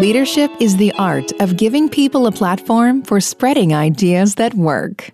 [0.00, 5.10] Leadership is the art of giving people a platform for spreading ideas that work.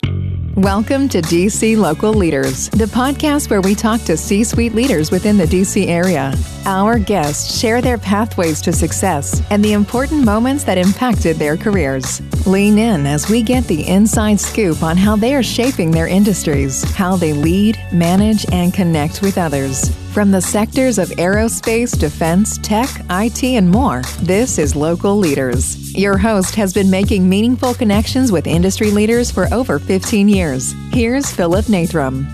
[0.59, 5.37] Welcome to DC Local Leaders, the podcast where we talk to C suite leaders within
[5.37, 6.33] the DC area.
[6.65, 12.23] Our guests share their pathways to success and the important moments that impacted their careers.
[12.47, 16.85] Lean in as we get the inside scoop on how they are shaping their industries,
[16.95, 19.91] how they lead, manage, and connect with others.
[20.13, 25.84] From the sectors of aerospace, defense, tech, IT, and more, this is Local Leaders.
[25.97, 30.75] Your host has been making meaningful connections with industry leaders for over 15 years.
[30.91, 32.27] Here's Philip Nathram.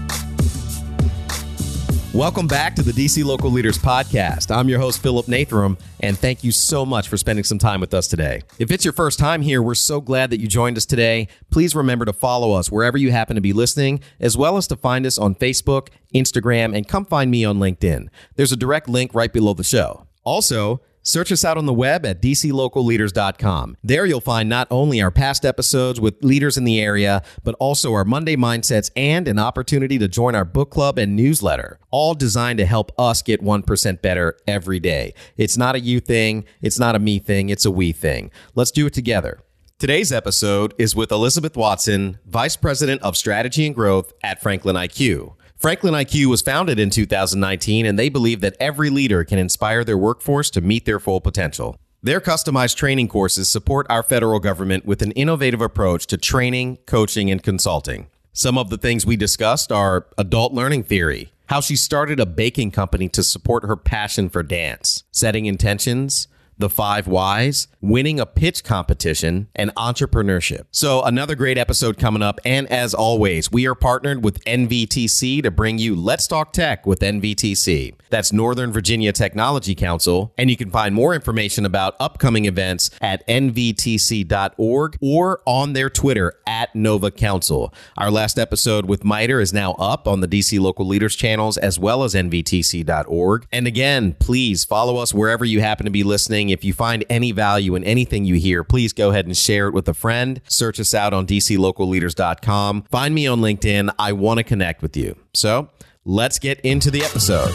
[2.14, 4.50] Welcome back to the DC Local Leaders Podcast.
[4.50, 7.92] I'm your host, Philip Nathram, and thank you so much for spending some time with
[7.92, 8.40] us today.
[8.58, 11.28] If it's your first time here, we're so glad that you joined us today.
[11.50, 14.76] Please remember to follow us wherever you happen to be listening, as well as to
[14.76, 18.08] find us on Facebook, Instagram, and come find me on LinkedIn.
[18.36, 20.06] There's a direct link right below the show.
[20.24, 23.76] Also, Search us out on the web at dclocalleaders.com.
[23.82, 27.92] There you'll find not only our past episodes with leaders in the area, but also
[27.94, 32.58] our Monday mindsets and an opportunity to join our book club and newsletter, all designed
[32.58, 35.14] to help us get 1% better every day.
[35.36, 38.30] It's not a you thing, it's not a me thing, it's a we thing.
[38.54, 39.40] Let's do it together.
[39.78, 45.36] Today's episode is with Elizabeth Watson, Vice President of Strategy and Growth at Franklin IQ.
[45.60, 49.98] Franklin IQ was founded in 2019, and they believe that every leader can inspire their
[49.98, 51.76] workforce to meet their full potential.
[52.02, 57.30] Their customized training courses support our federal government with an innovative approach to training, coaching,
[57.30, 58.06] and consulting.
[58.32, 62.70] Some of the things we discussed are adult learning theory, how she started a baking
[62.70, 66.26] company to support her passion for dance, setting intentions,
[66.60, 70.66] the five whys, winning a pitch competition, and entrepreneurship.
[70.70, 72.40] So, another great episode coming up.
[72.44, 77.00] And as always, we are partnered with NVTC to bring you Let's Talk Tech with
[77.00, 77.94] NVTC.
[78.10, 80.34] That's Northern Virginia Technology Council.
[80.36, 86.34] And you can find more information about upcoming events at nvtc.org or on their Twitter
[86.46, 87.72] at Nova Council.
[87.96, 91.78] Our last episode with MITRE is now up on the DC Local Leaders channels as
[91.78, 93.46] well as nvtc.org.
[93.52, 96.49] And again, please follow us wherever you happen to be listening.
[96.50, 99.74] If you find any value in anything you hear, please go ahead and share it
[99.74, 100.40] with a friend.
[100.48, 102.82] Search us out on dclocalleaders.com.
[102.90, 103.94] Find me on LinkedIn.
[103.98, 105.16] I want to connect with you.
[105.34, 105.68] So
[106.04, 107.54] let's get into the episode.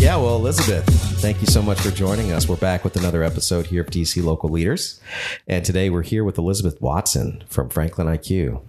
[0.00, 0.86] Yeah, well, Elizabeth,
[1.20, 2.48] thank you so much for joining us.
[2.48, 5.00] We're back with another episode here of DC Local Leaders.
[5.48, 8.62] And today we're here with Elizabeth Watson from Franklin IQ.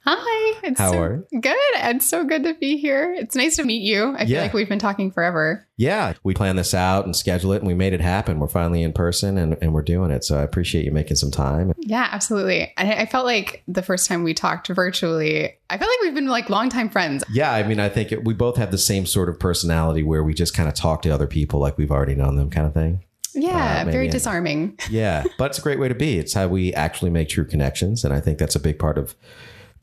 [0.00, 0.60] Hi.
[0.62, 1.56] It's How so are good.
[1.74, 3.14] It's so good to be here.
[3.14, 4.14] It's nice to meet you.
[4.16, 5.66] I feel like we've been talking forever.
[5.76, 8.38] Yeah, we planned this out and scheduled it, and we made it happen.
[8.38, 10.24] We're finally in person and, and we're doing it.
[10.24, 11.72] So I appreciate you making some time.
[11.78, 12.72] Yeah, absolutely.
[12.76, 16.28] I, I felt like the first time we talked virtually, I felt like we've been
[16.28, 17.24] like longtime friends.
[17.32, 20.22] Yeah, I mean, I think it, we both have the same sort of personality where
[20.22, 22.74] we just kind of talk to other people like we've already known them, kind of
[22.74, 23.02] thing.
[23.34, 24.78] Yeah, Uh, very disarming.
[24.88, 26.20] Yeah, but it's a great way to be.
[26.20, 29.16] It's how we actually make true connections, and I think that's a big part of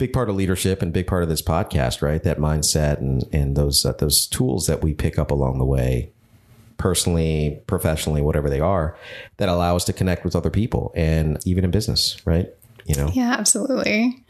[0.01, 2.23] big part of leadership and big part of this podcast, right?
[2.23, 6.09] That mindset and and those uh, those tools that we pick up along the way,
[6.77, 8.97] personally, professionally, whatever they are,
[9.37, 12.47] that allow us to connect with other people and even in business, right?
[12.85, 14.23] You know, Yeah, absolutely.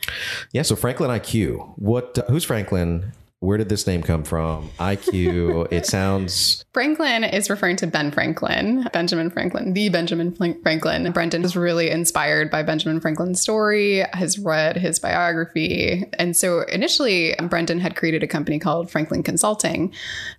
[0.52, 0.64] yeah.
[0.64, 2.18] So Franklin IQ, what?
[2.18, 3.14] Uh, who's Franklin?
[3.42, 4.70] Where did this name come from?
[4.80, 5.68] IQ.
[5.72, 10.32] it sounds Franklin is referring to Ben Franklin, Benjamin Franklin, the Benjamin
[10.62, 11.12] Franklin.
[11.12, 16.06] Brendan is really inspired by Benjamin Franklin's story, has read his biography.
[16.20, 19.92] And so initially, Brendan had created a company called Franklin Consulting.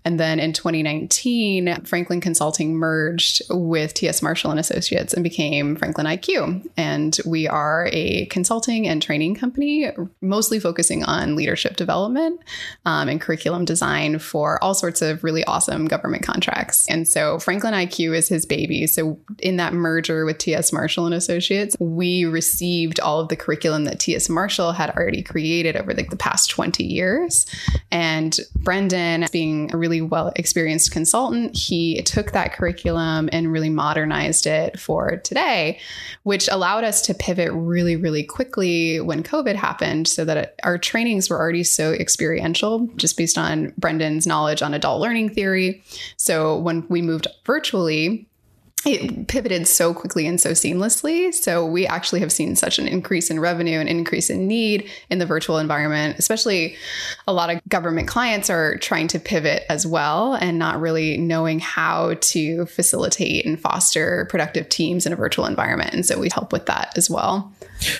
[0.04, 6.06] And then in 2019, Franklin Consulting merged with TS Marshall and Associates and became Franklin
[6.06, 6.66] IQ.
[6.76, 12.40] And we are a consulting and training company, mostly focusing on leadership development
[12.86, 16.86] um, Um, and curriculum design for all sorts of really awesome government contracts.
[16.90, 18.86] And so Franklin IQ is his baby.
[18.86, 23.84] So in that merger with TS Marshall and Associates, we received all of the curriculum
[23.84, 27.46] that TS Marshall had already created over like the past 20 years.
[27.90, 34.46] And Brendan, being a really well experienced consultant, he took that curriculum and really modernized
[34.46, 35.78] it for today,
[36.24, 41.30] which allowed us to pivot really, really quickly when COVID happened so that our trainings
[41.30, 45.82] were already so experiential, just based on Brendan's knowledge on adult learning theory.
[46.16, 48.28] So when we moved virtually,
[48.84, 51.32] it pivoted so quickly and so seamlessly.
[51.32, 55.18] So we actually have seen such an increase in revenue and increase in need in
[55.18, 56.76] the virtual environment, especially
[57.28, 61.60] a lot of government clients are trying to pivot as well and not really knowing
[61.60, 65.94] how to facilitate and foster productive teams in a virtual environment.
[65.94, 67.52] And so we help with that as well.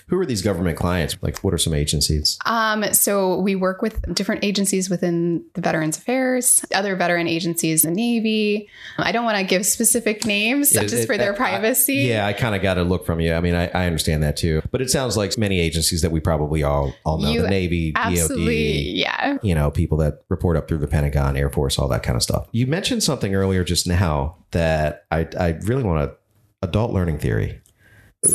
[0.06, 1.16] Who are these government clients?
[1.20, 2.38] Like, what are some agencies?
[2.44, 7.90] Um, so we work with different agencies within the Veterans Affairs, other veteran agencies, the
[7.90, 8.68] Navy.
[8.98, 12.12] I don't want to give specific names just it, for their privacy.
[12.12, 13.34] I, yeah, I kind of got a look from you.
[13.34, 16.20] I mean, I, I, understand that too, but it sounds like many agencies that we
[16.20, 20.68] probably all all know: you the Navy, DoD, yeah, you know, people that report up
[20.68, 22.48] through the Pentagon, Air Force, all that kind of stuff.
[22.52, 26.16] You mentioned something earlier just now that I I really want to
[26.62, 27.60] adult learning theory.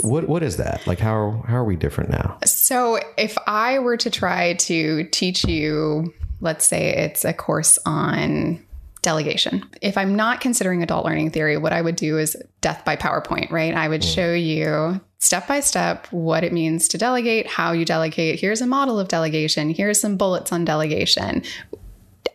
[0.01, 0.85] What what is that?
[0.85, 2.37] Like how how are we different now?
[2.45, 8.63] So if I were to try to teach you, let's say it's a course on
[9.01, 9.63] delegation.
[9.81, 13.49] If I'm not considering adult learning theory, what I would do is death by PowerPoint,
[13.49, 13.73] right?
[13.73, 14.13] I would mm.
[14.13, 18.39] show you step by step what it means to delegate, how you delegate.
[18.39, 19.69] Here's a model of delegation.
[19.69, 21.43] Here's some bullets on delegation.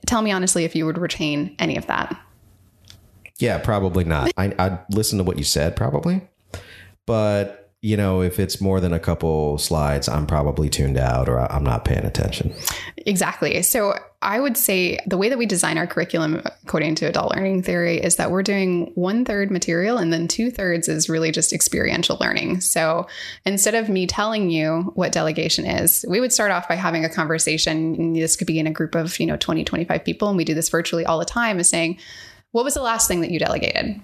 [0.06, 2.18] Tell me honestly if you would retain any of that.
[3.38, 4.30] Yeah, probably not.
[4.38, 6.26] I, I'd listen to what you said, probably.
[7.06, 11.40] But you know, if it's more than a couple slides, I'm probably tuned out or
[11.40, 12.54] I'm not paying attention.
[12.98, 13.60] Exactly.
[13.62, 17.64] So I would say the way that we design our curriculum, according to adult learning
[17.64, 21.52] theory, is that we're doing one third material and then two thirds is really just
[21.52, 22.60] experiential learning.
[22.60, 23.08] So
[23.44, 27.10] instead of me telling you what delegation is, we would start off by having a
[27.10, 28.12] conversation.
[28.12, 30.28] This could be in a group of, you know, 20, 25 people.
[30.28, 31.98] And we do this virtually all the time is saying,
[32.52, 34.00] what was the last thing that you delegated?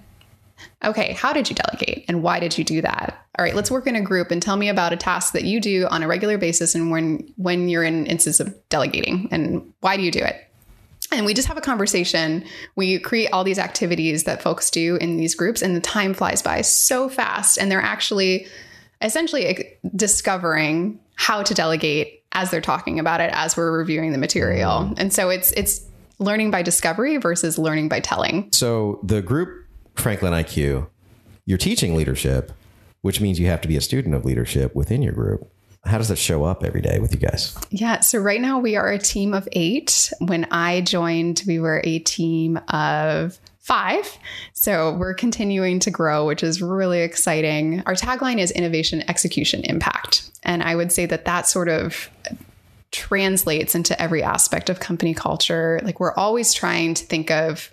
[0.83, 3.25] Okay, how did you delegate and why did you do that?
[3.37, 5.59] All right, let's work in a group and tell me about a task that you
[5.59, 9.97] do on a regular basis and when when you're in instance of delegating and why
[9.97, 10.45] do you do it?
[11.11, 12.45] And we just have a conversation.
[12.75, 16.41] We create all these activities that folks do in these groups and the time flies
[16.41, 18.47] by so fast and they're actually
[19.01, 24.93] essentially discovering how to delegate as they're talking about it as we're reviewing the material.
[24.97, 25.81] And so it's it's
[26.19, 28.51] learning by discovery versus learning by telling.
[28.51, 29.65] So the group
[29.99, 30.87] Franklin IQ,
[31.45, 32.51] you're teaching leadership,
[33.01, 35.51] which means you have to be a student of leadership within your group.
[35.85, 37.57] How does that show up every day with you guys?
[37.69, 38.01] Yeah.
[38.01, 40.11] So, right now we are a team of eight.
[40.19, 44.17] When I joined, we were a team of five.
[44.53, 47.83] So we're continuing to grow, which is really exciting.
[47.85, 50.27] Our tagline is innovation, execution, impact.
[50.41, 52.09] And I would say that that sort of
[52.91, 55.79] translates into every aspect of company culture.
[55.83, 57.69] Like we're always trying to think of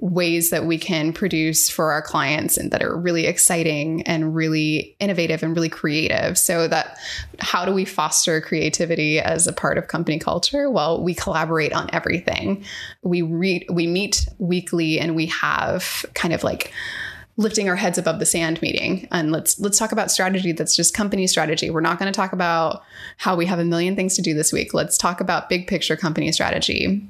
[0.00, 4.96] ways that we can produce for our clients and that are really exciting and really
[4.98, 6.38] innovative and really creative.
[6.38, 6.98] So that
[7.38, 10.70] how do we foster creativity as a part of company culture?
[10.70, 12.64] Well, we collaborate on everything.
[13.02, 16.72] We read we meet weekly and we have kind of like
[17.36, 20.92] lifting our heads above the sand meeting and let's let's talk about strategy that's just
[20.92, 22.82] company strategy we're not going to talk about
[23.16, 25.96] how we have a million things to do this week let's talk about big picture
[25.96, 27.02] company strategy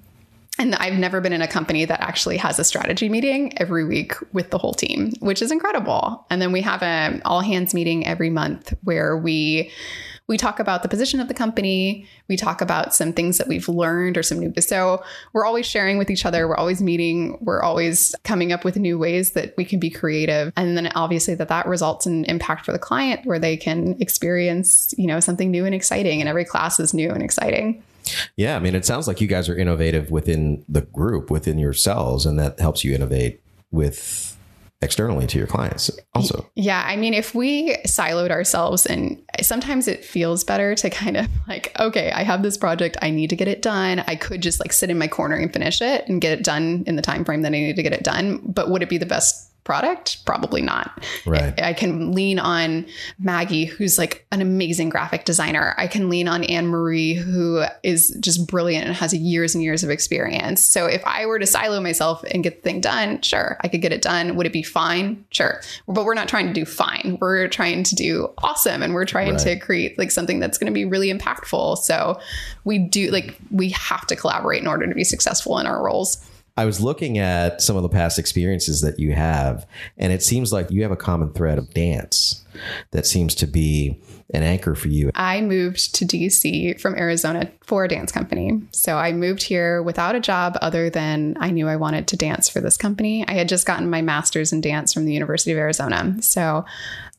[0.58, 4.14] and I've never been in a company that actually has a strategy meeting every week
[4.32, 6.26] with the whole team, which is incredible.
[6.29, 9.70] And then we have an all hands meeting every month where we
[10.26, 13.69] we talk about the position of the company, we talk about some things that we've
[13.69, 15.02] learned or some new so
[15.32, 18.97] we're always sharing with each other, we're always meeting, we're always coming up with new
[18.97, 20.52] ways that we can be creative.
[20.56, 24.94] And then obviously that that results in impact for the client where they can experience,
[24.97, 27.82] you know, something new and exciting and every class is new and exciting.
[28.36, 32.26] Yeah, I mean, it sounds like you guys are innovative within the group, within yourselves,
[32.26, 34.36] and that helps you innovate with
[34.82, 36.50] externally to your clients also.
[36.54, 41.28] Yeah, I mean, if we siloed ourselves and sometimes it feels better to kind of
[41.48, 44.02] like, okay, I have this project, I need to get it done.
[44.06, 46.84] I could just like sit in my corner and finish it and get it done
[46.86, 48.98] in the time frame that I need to get it done, but would it be
[48.98, 50.26] the best product?
[50.26, 51.00] Probably not.
[51.25, 51.55] Right.
[51.62, 52.87] I, can lean on
[53.21, 55.76] Maggie, who's like an amazing graphic designer.
[55.78, 59.85] I can lean on Anne Marie, who is just brilliant and has years and years
[59.85, 60.61] of experience.
[60.61, 63.80] So if I were to silo myself and get the thing done, sure, I could
[63.80, 64.35] get it done.
[64.35, 65.25] Would it be fine?
[65.30, 65.61] Sure.
[65.87, 67.16] But we're not trying to do fine.
[67.21, 69.40] We're trying to do awesome and we're trying right.
[69.42, 71.78] to create like something that's going to be really impactful.
[71.78, 72.18] So
[72.64, 76.28] we do like we have to collaborate in order to be successful in our roles.
[76.57, 79.66] I was looking at some of the past experiences that you have,
[79.97, 82.45] and it seems like you have a common thread of dance
[82.90, 84.00] that seems to be
[84.33, 85.11] an anchor for you.
[85.14, 88.61] I moved to DC from Arizona for a dance company.
[88.73, 92.49] So I moved here without a job other than I knew I wanted to dance
[92.49, 93.26] for this company.
[93.26, 96.16] I had just gotten my master's in dance from the University of Arizona.
[96.21, 96.64] So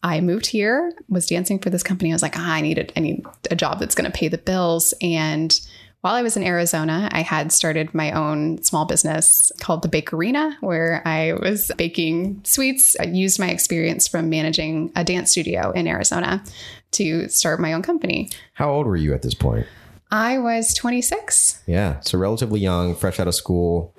[0.04, 2.12] I moved here, was dancing for this company.
[2.12, 4.28] I was like, ah, I need a, I need a job that's going to pay
[4.28, 4.94] the bills.
[5.02, 5.60] And
[6.02, 10.56] while I was in Arizona, I had started my own small business called the Bakerina,
[10.60, 12.96] where I was baking sweets.
[13.00, 16.44] I used my experience from managing a dance studio in Arizona
[16.94, 18.32] to start my own company.
[18.54, 19.68] How old were you at this point?
[20.10, 21.62] I was 26.
[21.68, 22.00] Yeah.
[22.02, 23.96] So relatively young, fresh out of school,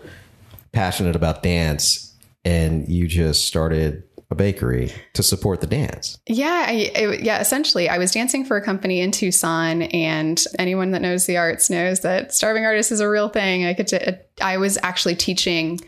[0.72, 4.02] passionate about dance, and you just started
[4.32, 6.18] a bakery to support the dance.
[6.26, 7.40] Yeah, I, yeah.
[7.40, 11.70] Essentially, I was dancing for a company in Tucson, and anyone that knows the arts
[11.70, 13.64] knows that starving artists is a real thing.
[13.64, 13.98] I could, t-
[14.40, 15.78] I was actually teaching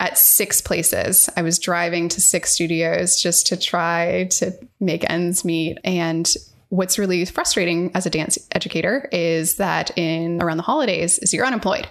[0.00, 1.30] at six places.
[1.36, 5.78] I was driving to six studios just to try to make ends meet.
[5.84, 6.30] And
[6.70, 11.44] what's really frustrating as a dance educator is that in around the holidays is you're
[11.44, 11.86] unemployed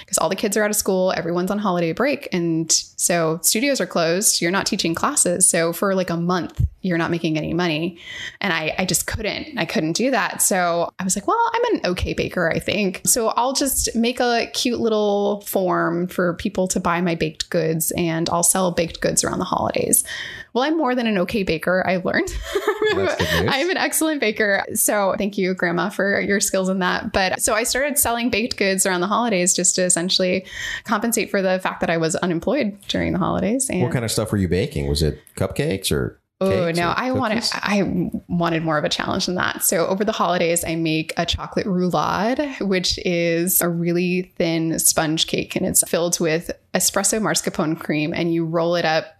[0.00, 3.80] because all the kids are out of school everyone's on holiday break and so studios
[3.80, 5.48] are closed you're not teaching classes.
[5.48, 7.98] So for like a month you're not making any money.
[8.40, 10.42] And I, I just couldn't i couldn't do that.
[10.42, 13.02] So i was like well i'm an okay baker i think.
[13.06, 17.92] So i'll just make a cute little form for people to buy my baked goods
[17.96, 20.04] and i'll sell baked goods around the holidays
[20.52, 21.84] well, I'm more than an okay baker.
[21.86, 22.34] I've learned.
[22.92, 24.64] I'm an excellent baker.
[24.74, 27.12] So thank you, Grandma, for your skills in that.
[27.12, 30.46] But so I started selling baked goods around the holidays just to essentially
[30.84, 33.70] compensate for the fact that I was unemployed during the holidays.
[33.70, 34.88] And what kind of stuff were you baking?
[34.88, 39.34] Was it cupcakes or Oh no, I wanted I wanted more of a challenge than
[39.34, 39.62] that.
[39.62, 45.26] So over the holidays, I make a chocolate roulade, which is a really thin sponge
[45.26, 49.19] cake, and it's filled with espresso mascarpone cream, and you roll it up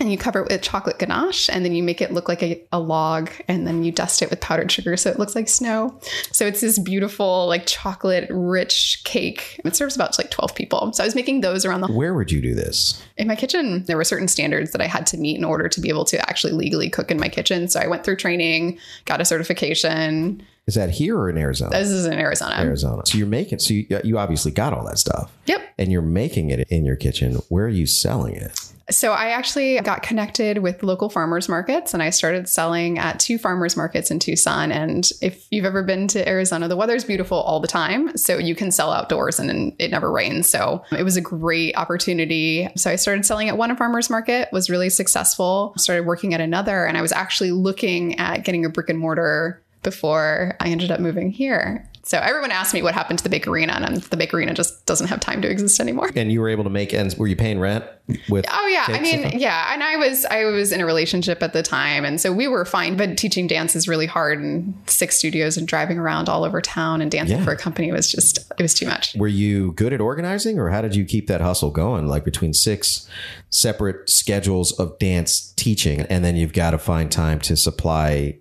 [0.00, 2.62] and you cover it with chocolate ganache and then you make it look like a,
[2.72, 5.98] a, log and then you dust it with powdered sugar so it looks like snow
[6.32, 11.02] so it's this beautiful like chocolate rich cake it serves about like 12 people so
[11.02, 13.96] i was making those around the where would you do this in my kitchen there
[13.96, 16.52] were certain standards that i had to meet in order to be able to actually
[16.52, 20.90] legally cook in my kitchen so i went through training got a certification is that
[20.90, 21.70] here or in Arizona?
[21.70, 22.56] This is in Arizona.
[22.58, 23.00] Arizona.
[23.06, 25.32] So you're making, so you, you obviously got all that stuff.
[25.46, 25.62] Yep.
[25.78, 27.36] And you're making it in your kitchen.
[27.48, 28.67] Where are you selling it?
[28.90, 33.36] So I actually got connected with local farmers markets and I started selling at two
[33.36, 34.72] farmers markets in Tucson.
[34.72, 38.16] And if you've ever been to Arizona, the weather's beautiful all the time.
[38.16, 40.48] So you can sell outdoors and it never rains.
[40.48, 42.68] So it was a great opportunity.
[42.76, 46.86] So I started selling at one farmers market, was really successful, started working at another,
[46.86, 51.00] and I was actually looking at getting a brick and mortar before I ended up
[51.00, 51.88] moving here.
[52.08, 55.20] So everyone asked me what happened to the bakerina, and the bakerina just doesn't have
[55.20, 56.10] time to exist anymore.
[56.16, 57.18] And you were able to make ends.
[57.18, 57.84] Were you paying rent
[58.30, 58.46] with?
[58.50, 61.62] Oh yeah, I mean, yeah, and I was I was in a relationship at the
[61.62, 62.96] time, and so we were fine.
[62.96, 67.02] But teaching dance is really hard, and six studios and driving around all over town
[67.02, 67.44] and dancing yeah.
[67.44, 69.14] for a company was just it was too much.
[69.14, 72.06] Were you good at organizing, or how did you keep that hustle going?
[72.06, 73.06] Like between six
[73.50, 78.38] separate schedules of dance teaching, and then you've got to find time to supply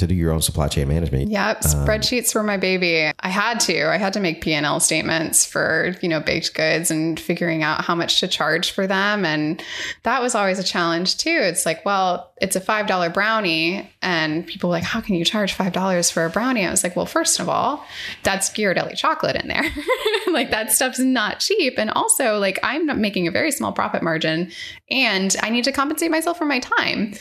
[0.00, 1.30] to do your own supply chain management.
[1.30, 3.10] Yep, um, spreadsheets were my baby.
[3.20, 3.88] I had to.
[3.88, 7.94] I had to make P&L statements for, you know, baked goods and figuring out how
[7.94, 9.62] much to charge for them and
[10.02, 11.38] that was always a challenge too.
[11.42, 15.56] It's like, well, it's a $5 brownie and people were like, "How can you charge
[15.56, 17.84] $5 for a brownie?" I was like, "Well, first of all,
[18.22, 19.64] that's Ghirardelli chocolate in there.
[20.32, 24.02] like that stuff's not cheap and also like I'm not making a very small profit
[24.02, 24.50] margin
[24.90, 27.14] and I need to compensate myself for my time.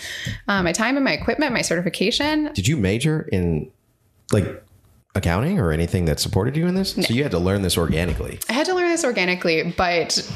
[0.48, 2.52] Uh, my time and my equipment, my certification.
[2.54, 3.72] Did you major in
[4.32, 4.64] like
[5.16, 6.96] accounting or anything that supported you in this?
[6.96, 7.04] No.
[7.04, 8.40] So you had to learn this organically.
[8.50, 10.30] I had to learn this organically, but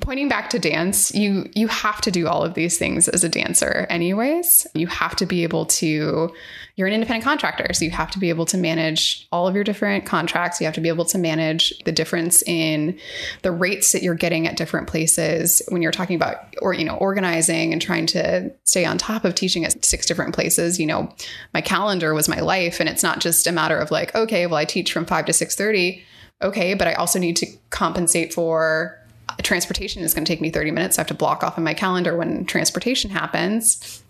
[0.00, 3.28] pointing back to dance, you you have to do all of these things as a
[3.28, 4.66] dancer anyways.
[4.74, 6.32] You have to be able to
[6.76, 9.64] you're an independent contractor, so you have to be able to manage all of your
[9.64, 10.60] different contracts.
[10.60, 12.98] You have to be able to manage the difference in
[13.42, 16.96] the rates that you're getting at different places when you're talking about or you know
[16.96, 20.78] organizing and trying to stay on top of teaching at six different places.
[20.78, 21.12] You know,
[21.54, 24.56] my calendar was my life and it's not just a matter of like, okay, well
[24.56, 26.02] I teach from 5 to 6:30.
[26.42, 29.00] Okay, but I also need to compensate for
[29.46, 30.98] transportation is going to take me 30 minutes.
[30.98, 34.02] I have to block off in my calendar when transportation happens.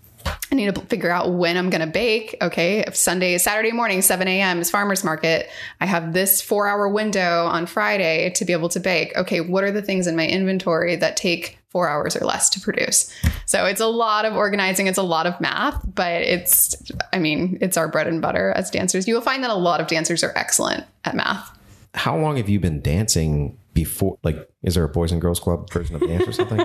[0.51, 2.37] I need to figure out when I'm going to bake.
[2.41, 4.61] Okay, if Sunday, Saturday morning, 7 a.m.
[4.61, 5.49] is farmer's market.
[5.81, 9.17] I have this four hour window on Friday to be able to bake.
[9.17, 12.61] Okay, what are the things in my inventory that take four hours or less to
[12.61, 13.13] produce?
[13.45, 16.75] So it's a lot of organizing, it's a lot of math, but it's,
[17.13, 19.07] I mean, it's our bread and butter as dancers.
[19.07, 21.57] You will find that a lot of dancers are excellent at math.
[21.95, 25.71] How long have you been dancing before like is there a boys and girls club
[25.71, 26.65] version of dance or something?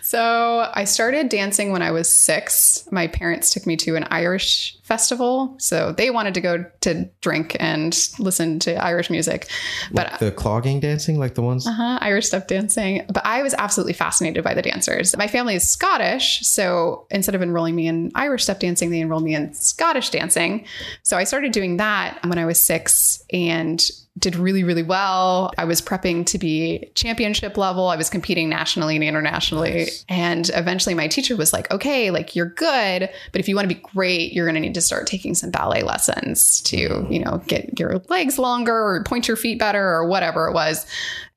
[0.00, 2.88] So i started dancing when i was six.
[2.92, 7.56] My parents took me to an irish festival so they wanted to go to drink
[7.58, 9.50] and listen to irish music.
[9.90, 11.66] But like the clogging dancing like the ones?
[11.66, 13.04] Uh-huh irish step dancing.
[13.12, 15.16] But i was absolutely fascinated by the dancers.
[15.16, 19.24] My family is scottish so instead of enrolling me in irish step dancing they enrolled
[19.24, 20.64] me in scottish dancing.
[21.02, 23.82] So i started doing that when i was six and
[24.18, 25.52] did really, really well.
[25.56, 27.88] I was prepping to be championship level.
[27.88, 29.72] I was competing nationally and internationally.
[29.72, 30.04] Nice.
[30.06, 33.74] And eventually my teacher was like, okay, like you're good, but if you want to
[33.74, 37.12] be great, you're going to need to start taking some ballet lessons to, hmm.
[37.12, 40.86] you know, get your legs longer or point your feet better or whatever it was.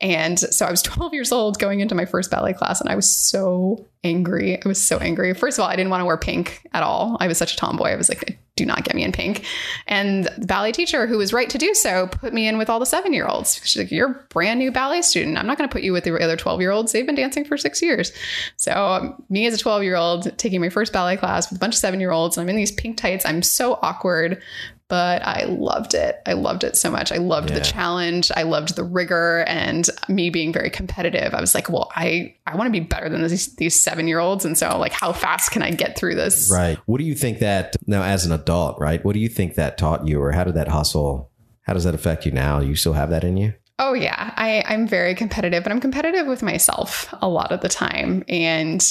[0.01, 2.95] And so I was 12 years old going into my first ballet class and I
[2.95, 4.61] was so angry.
[4.61, 5.33] I was so angry.
[5.33, 7.15] First of all, I didn't want to wear pink at all.
[7.21, 7.91] I was such a tomboy.
[7.91, 9.45] I was like, do not get me in pink.
[9.87, 12.79] And the ballet teacher, who was right to do so, put me in with all
[12.79, 13.59] the seven year olds.
[13.63, 15.37] She's like, You're a brand new ballet student.
[15.37, 16.91] I'm not going to put you with the other 12 year olds.
[16.91, 18.13] They've been dancing for six years.
[18.55, 21.59] So, um, me as a 12 year old taking my first ballet class with a
[21.59, 23.25] bunch of seven year olds, and I'm in these pink tights.
[23.25, 24.41] I'm so awkward
[24.87, 26.21] but I loved it.
[26.25, 27.11] I loved it so much.
[27.11, 27.59] I loved yeah.
[27.59, 28.31] the challenge.
[28.35, 31.33] I loved the rigor and me being very competitive.
[31.33, 34.19] I was like, well, I, I want to be better than these, these seven year
[34.19, 34.45] olds.
[34.45, 36.51] And so like, how fast can I get through this?
[36.51, 36.77] Right.
[36.85, 39.03] What do you think that now as an adult, right?
[39.03, 41.95] What do you think that taught you or how did that hustle, how does that
[41.95, 42.59] affect you now?
[42.59, 43.53] You still have that in you?
[43.77, 47.67] Oh yeah, I, I'm very competitive, but I'm competitive with myself a lot of the
[47.67, 48.81] time, and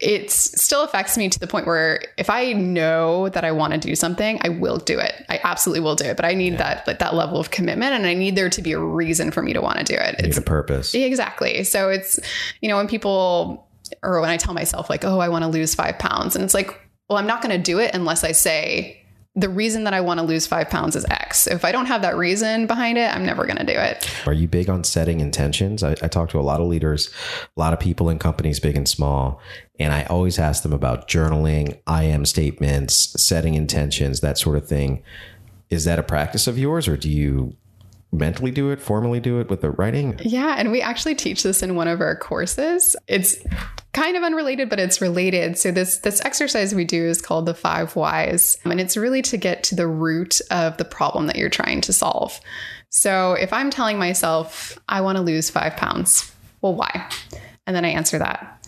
[0.00, 3.78] it still affects me to the point where if I know that I want to
[3.78, 5.14] do something, I will do it.
[5.28, 6.58] I absolutely will do it, but I need yeah.
[6.58, 9.42] that like that level of commitment, and I need there to be a reason for
[9.42, 10.22] me to want to do it.
[10.22, 11.62] You it's a purpose, exactly.
[11.64, 12.18] So it's
[12.62, 13.68] you know when people
[14.02, 16.54] or when I tell myself like, oh, I want to lose five pounds, and it's
[16.54, 16.68] like,
[17.10, 19.02] well, I'm not going to do it unless I say
[19.38, 21.46] the reason that I want to lose five pounds is X.
[21.46, 24.10] If I don't have that reason behind it, I'm never going to do it.
[24.26, 25.84] Are you big on setting intentions?
[25.84, 27.08] I, I, talk to a lot of leaders,
[27.56, 29.40] a lot of people in companies, big and small,
[29.78, 34.66] and I always ask them about journaling, I am statements, setting intentions, that sort of
[34.66, 35.04] thing.
[35.70, 37.54] Is that a practice of yours, or do you
[38.10, 40.18] mentally do it, formally do it with the writing?
[40.20, 42.96] Yeah, and we actually teach this in one of our courses.
[43.06, 43.36] It's
[44.08, 45.58] kind of unrelated, but it's related.
[45.58, 49.36] So this this exercise we do is called the five whys, and it's really to
[49.36, 52.40] get to the root of the problem that you're trying to solve.
[52.88, 57.06] So if I'm telling myself I want to lose five pounds, well, why?
[57.66, 58.66] And then I answer that,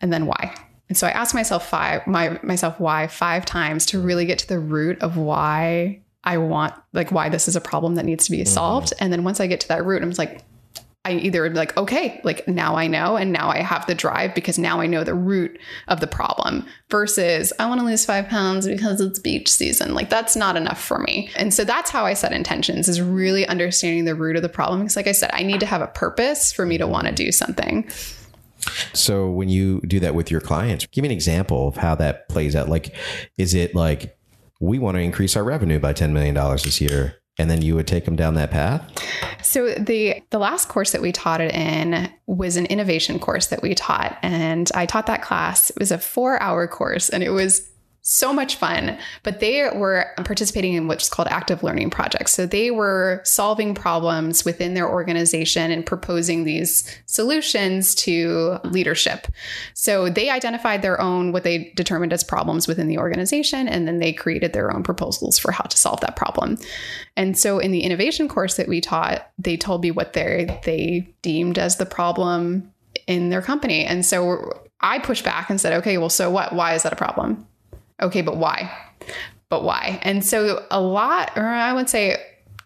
[0.00, 0.54] and then why?
[0.88, 4.48] And so I ask myself five my myself why five times to really get to
[4.48, 8.30] the root of why I want like why this is a problem that needs to
[8.30, 8.54] be mm-hmm.
[8.54, 8.88] solved.
[8.90, 9.04] Mm-hmm.
[9.04, 10.44] And then once I get to that root, I'm like,
[11.06, 14.58] I either like, okay, like now I know, and now I have the drive because
[14.58, 18.66] now I know the root of the problem versus I want to lose five pounds
[18.66, 19.94] because it's beach season.
[19.94, 21.30] Like that's not enough for me.
[21.36, 24.80] And so that's how I set intentions is really understanding the root of the problem.
[24.80, 27.12] Because like I said, I need to have a purpose for me to want to
[27.12, 27.88] do something.
[28.92, 32.28] So when you do that with your clients, give me an example of how that
[32.28, 32.68] plays out.
[32.68, 32.96] Like,
[33.38, 34.18] is it like
[34.60, 37.86] we want to increase our revenue by $10 million this year and then you would
[37.86, 38.82] take them down that path?
[39.42, 43.62] So the the last course that we taught it in was an innovation course that
[43.62, 44.18] we taught.
[44.22, 45.70] And i taught that class.
[45.70, 47.68] It was a four hour course and it was
[48.08, 48.96] so much fun.
[49.24, 52.32] But they were participating in what's called active learning projects.
[52.32, 59.26] So they were solving problems within their organization and proposing these solutions to leadership.
[59.74, 63.98] So they identified their own, what they determined as problems within the organization, and then
[63.98, 66.58] they created their own proposals for how to solve that problem.
[67.16, 71.12] And so in the innovation course that we taught, they told me what they they
[71.22, 72.72] deemed as the problem
[73.08, 73.84] in their company.
[73.84, 76.52] And so I pushed back and said, okay, well, so what?
[76.52, 77.48] Why is that a problem?
[78.02, 78.70] Okay, but why?
[79.48, 79.98] But why?
[80.02, 82.16] And so a lot, or I would say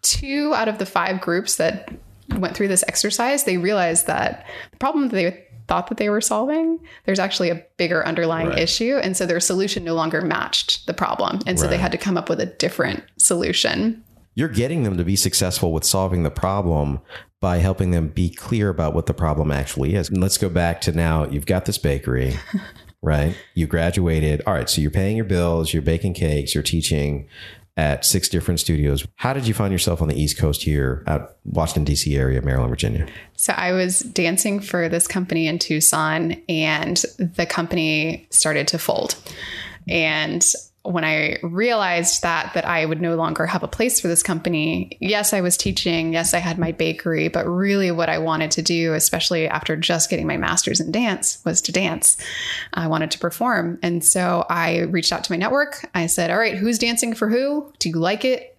[0.01, 1.93] two out of the five groups that
[2.29, 6.21] went through this exercise, they realized that the problem that they thought that they were
[6.21, 8.59] solving, there's actually a bigger underlying right.
[8.59, 8.97] issue.
[8.97, 11.39] And so their solution no longer matched the problem.
[11.45, 11.71] And so right.
[11.71, 14.03] they had to come up with a different solution.
[14.35, 16.99] You're getting them to be successful with solving the problem
[17.41, 20.09] by helping them be clear about what the problem actually is.
[20.09, 22.35] And let's go back to now you've got this bakery.
[23.01, 23.35] right?
[23.53, 24.41] You graduated.
[24.45, 24.69] All right.
[24.69, 27.27] So you're paying your bills, you're baking cakes, you're teaching
[27.77, 29.05] at six different studios.
[29.15, 32.15] How did you find yourself on the East Coast here at Washington, D.C.
[32.15, 33.07] area, Maryland, Virginia?
[33.37, 39.15] So I was dancing for this company in Tucson and the company started to fold.
[39.87, 40.45] And
[40.83, 44.97] when I realized that that I would no longer have a place for this company,
[44.99, 48.61] yes, I was teaching, yes, I had my bakery, but really what I wanted to
[48.61, 52.17] do, especially after just getting my master's in dance, was to dance.
[52.73, 53.79] I wanted to perform.
[53.83, 55.87] And so I reached out to my network.
[55.93, 57.71] I said, "All right, who's dancing for who?
[57.79, 58.50] Do you like it?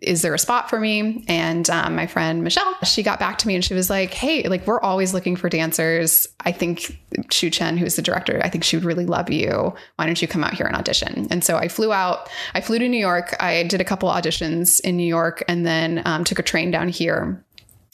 [0.00, 1.24] Is there a spot for me?
[1.28, 4.48] And um, my friend Michelle, she got back to me and she was like, hey,
[4.48, 6.26] like we're always looking for dancers.
[6.40, 6.98] I think
[7.30, 9.74] Shu Chen, who's the director, I think she would really love you.
[9.96, 11.28] Why don't you come out here and audition?
[11.30, 13.34] And so I flew out, I flew to New York.
[13.40, 16.88] I did a couple auditions in New York and then um, took a train down
[16.88, 17.44] here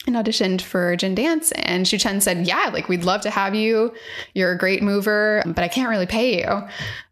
[0.09, 1.53] and auditioned for Jin Dance.
[1.53, 3.95] And Shu Chen said, Yeah, like we'd love to have you.
[4.35, 6.49] You're a great mover, but I can't really pay you.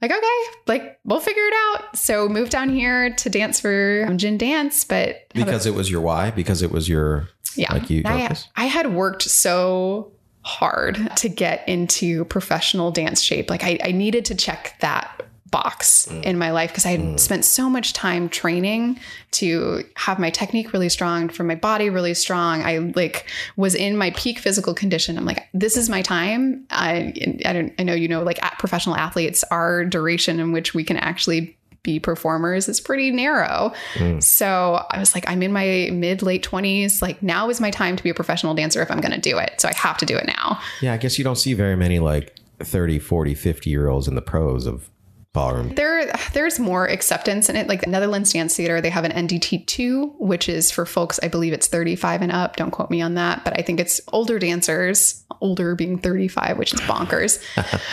[0.02, 1.96] Like, okay, like we'll figure it out.
[1.96, 5.88] So moved down here to dance for um, Jin Dance, but because a, it was
[5.90, 7.72] your why, because it was your yeah.
[7.72, 13.50] Like you, I, I had worked so hard to get into professional dance shape.
[13.50, 15.15] Like I, I needed to check that
[15.50, 16.22] box mm.
[16.22, 17.20] in my life because I had mm.
[17.20, 18.98] spent so much time training
[19.32, 22.62] to have my technique really strong, for my body really strong.
[22.62, 25.16] I like was in my peak physical condition.
[25.16, 26.66] I'm like, this is my time.
[26.70, 27.12] I
[27.44, 30.84] I don't I know you know like at professional athletes, our duration in which we
[30.84, 31.56] can actually
[31.86, 33.72] be performers is pretty narrow.
[33.94, 34.22] Mm.
[34.22, 37.00] So I was like, I'm in my mid late 20s.
[37.00, 39.38] Like, now is my time to be a professional dancer if I'm going to do
[39.38, 39.60] it.
[39.60, 40.60] So I have to do it now.
[40.82, 44.16] Yeah, I guess you don't see very many like 30, 40, 50 year olds in
[44.16, 44.90] the pros of
[45.36, 45.74] ballroom.
[45.74, 47.68] There, there's more acceptance in it.
[47.68, 51.52] Like the Netherlands Dance Theater, they have an NDT2, which is for folks, I believe
[51.52, 52.56] it's 35 and up.
[52.56, 56.74] Don't quote me on that, but I think it's older dancers, older being 35, which
[56.74, 57.40] is bonkers.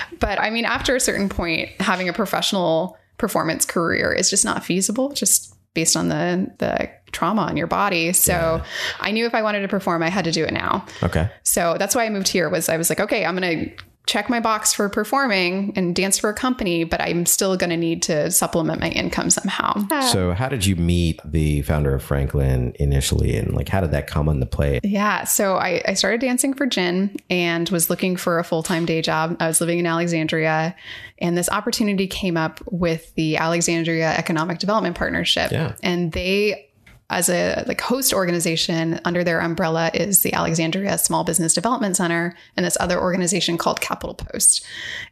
[0.20, 4.64] but I mean, after a certain point, having a professional performance career is just not
[4.64, 8.14] feasible, just based on the the trauma on your body.
[8.14, 8.66] So yeah.
[9.00, 10.86] I knew if I wanted to perform, I had to do it now.
[11.04, 11.30] Okay.
[11.44, 14.30] So that's why I moved here was I was like, okay, I'm going to check
[14.30, 18.02] my box for performing and dance for a company, but I'm still going to need
[18.04, 19.88] to supplement my income somehow.
[20.08, 24.08] So, how did you meet the founder of Franklin initially, and like how did that
[24.08, 24.80] come into play?
[24.84, 28.86] Yeah, so I, I started dancing for Jin and was looking for a full time
[28.86, 29.38] day job.
[29.40, 30.76] I was living in Alexandria,
[31.20, 35.76] and this opportunity came up with the Alexandria Economic Development Partnership, yeah.
[35.82, 36.70] and they
[37.14, 42.36] as a like host organization under their umbrella is the Alexandria Small Business Development Center
[42.58, 44.66] and this other organization called Capital Post.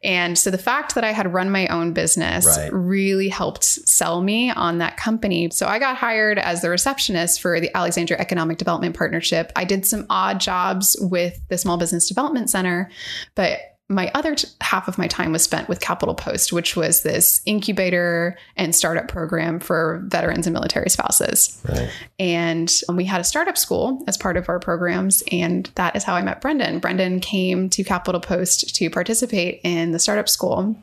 [0.03, 2.73] And so the fact that I had run my own business right.
[2.73, 5.49] really helped sell me on that company.
[5.51, 9.51] So I got hired as the receptionist for the Alexandria Economic Development Partnership.
[9.55, 12.89] I did some odd jobs with the Small Business Development Center,
[13.35, 13.59] but
[13.91, 17.41] my other t- half of my time was spent with Capital Post, which was this
[17.45, 21.61] incubator and startup program for veterans and military spouses.
[21.67, 21.91] Right.
[22.17, 25.23] And we had a startup school as part of our programs.
[25.31, 26.79] And that is how I met Brendan.
[26.79, 30.75] Brendan came to Capital Post to participate in the startup school,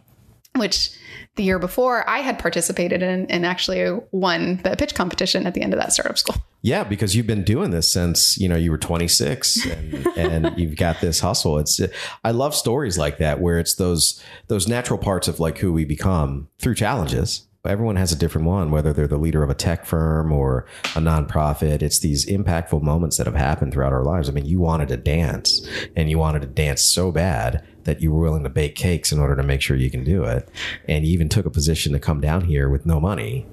[0.56, 0.90] which
[1.36, 5.62] the year before I had participated in and actually won the pitch competition at the
[5.62, 6.36] end of that startup school.
[6.60, 10.76] Yeah, because you've been doing this since you know you were 26, and, and you've
[10.76, 11.58] got this hustle.
[11.58, 11.80] It's
[12.24, 15.84] I love stories like that where it's those those natural parts of like who we
[15.84, 17.44] become through challenges.
[17.66, 20.64] Everyone has a different one, whether they're the leader of a tech firm or
[20.96, 21.82] a nonprofit.
[21.82, 24.28] It's these impactful moments that have happened throughout our lives.
[24.28, 28.10] I mean, you wanted to dance, and you wanted to dance so bad that you
[28.10, 30.48] were willing to bake cakes in order to make sure you can do it,
[30.88, 33.46] and you even took a position to come down here with no money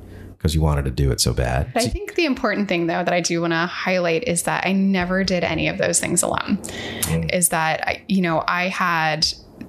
[0.46, 1.72] because you wanted to do it so bad.
[1.76, 4.74] I think the important thing though that I do want to highlight is that I
[4.74, 6.58] never did any of those things alone.
[6.58, 7.34] Mm.
[7.34, 9.26] Is that I, you know, I had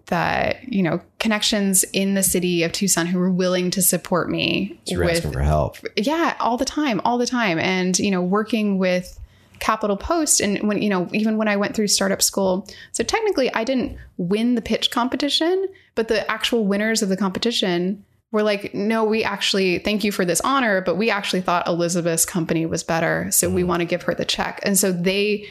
[0.07, 4.79] that you know connections in the city of Tucson who were willing to support me
[4.85, 5.79] so with asking for help.
[5.97, 9.19] Yeah, all the time, all the time, and you know working with
[9.61, 12.69] Capital Post and when you know even when I went through startup school.
[12.93, 18.05] So technically, I didn't win the pitch competition, but the actual winners of the competition
[18.33, 22.25] we're like, no, we actually thank you for this honor, but we actually thought Elizabeth's
[22.25, 23.31] company was better.
[23.31, 23.67] So we mm.
[23.67, 24.61] want to give her the check.
[24.63, 25.49] And so they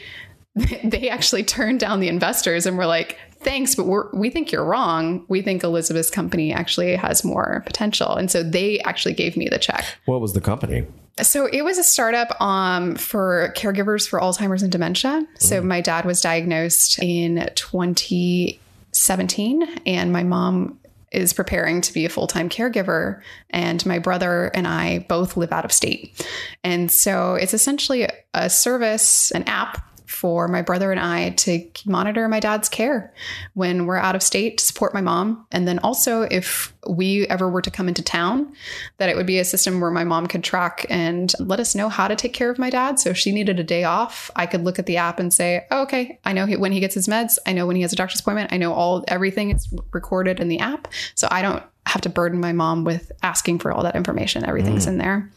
[0.84, 4.64] they actually turned down the investors and were like, thanks, but we're, we think you're
[4.64, 5.26] wrong.
[5.28, 8.16] We think Elizabeth's company actually has more potential.
[8.16, 9.84] And so they actually gave me the check.
[10.06, 10.86] What was the company?
[11.20, 15.26] So it was a startup um, for caregivers for Alzheimer's and dementia.
[15.38, 15.64] So mm.
[15.64, 20.78] my dad was diagnosed in 2017 and my mom
[21.12, 23.20] is preparing to be a full time caregiver.
[23.50, 26.26] And my brother and I both live out of state.
[26.64, 32.28] And so it's essentially a service, an app for my brother and I to monitor
[32.28, 33.12] my dad's care
[33.54, 35.46] when we're out of state to support my mom.
[35.52, 38.52] And then also, if we ever were to come into town,
[38.98, 41.88] that it would be a system where my mom could track and let us know
[41.88, 42.98] how to take care of my dad.
[42.98, 45.66] So if she needed a day off, I could look at the app and say,
[45.70, 47.38] oh, okay, I know when he gets his meds.
[47.46, 48.52] I know when he has a doctor's appointment.
[48.52, 50.88] I know all everything is recorded in the app.
[51.14, 54.44] So I don't have to burden my mom with asking for all that information.
[54.44, 54.90] Everything's mm.
[54.90, 55.30] in there.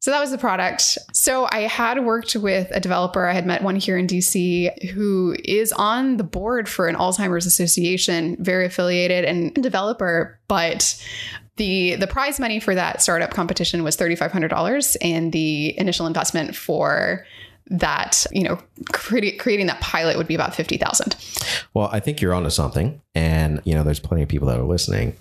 [0.00, 0.96] So that was the product.
[1.12, 3.26] So I had worked with a developer.
[3.26, 7.44] I had met one here in DC who is on the board for an Alzheimer's
[7.44, 10.98] Association, very affiliated and developer, but
[11.56, 17.26] the the prize money for that startup competition was $3500 and the initial investment for
[17.70, 18.58] that you know
[18.92, 21.16] creating creating that pilot would be about 50,000.
[21.72, 24.64] Well, I think you're onto something and you know there's plenty of people that are
[24.64, 25.16] listening.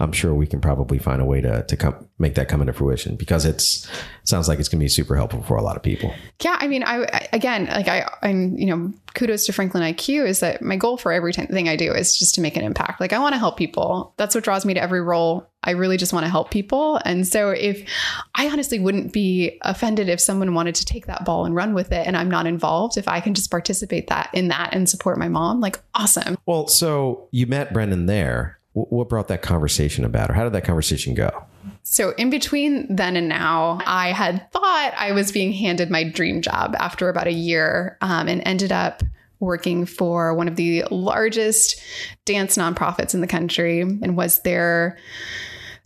[0.00, 2.72] I'm sure we can probably find a way to to come make that come into
[2.72, 5.76] fruition because it's it sounds like it's going to be super helpful for a lot
[5.76, 6.12] of people.
[6.42, 10.40] Yeah, I mean, I, again, like I, I'm, you know, kudos to Franklin IQ is
[10.40, 13.00] that my goal for every thing I do is just to make an impact.
[13.00, 14.14] Like I want to help people.
[14.16, 15.48] That's what draws me to every role.
[15.68, 16.98] I really just want to help people.
[17.04, 17.86] And so if
[18.34, 21.92] I honestly wouldn't be offended if someone wanted to take that ball and run with
[21.92, 25.18] it and I'm not involved, if I can just participate that in that and support
[25.18, 26.38] my mom, like awesome.
[26.46, 30.64] Well, so you met Brendan there what brought that conversation about, or how did that
[30.64, 31.44] conversation go?
[31.82, 36.42] So, in between then and now, I had thought I was being handed my dream
[36.42, 39.02] job after about a year um, and ended up
[39.40, 41.80] working for one of the largest
[42.24, 44.98] dance nonprofits in the country and was their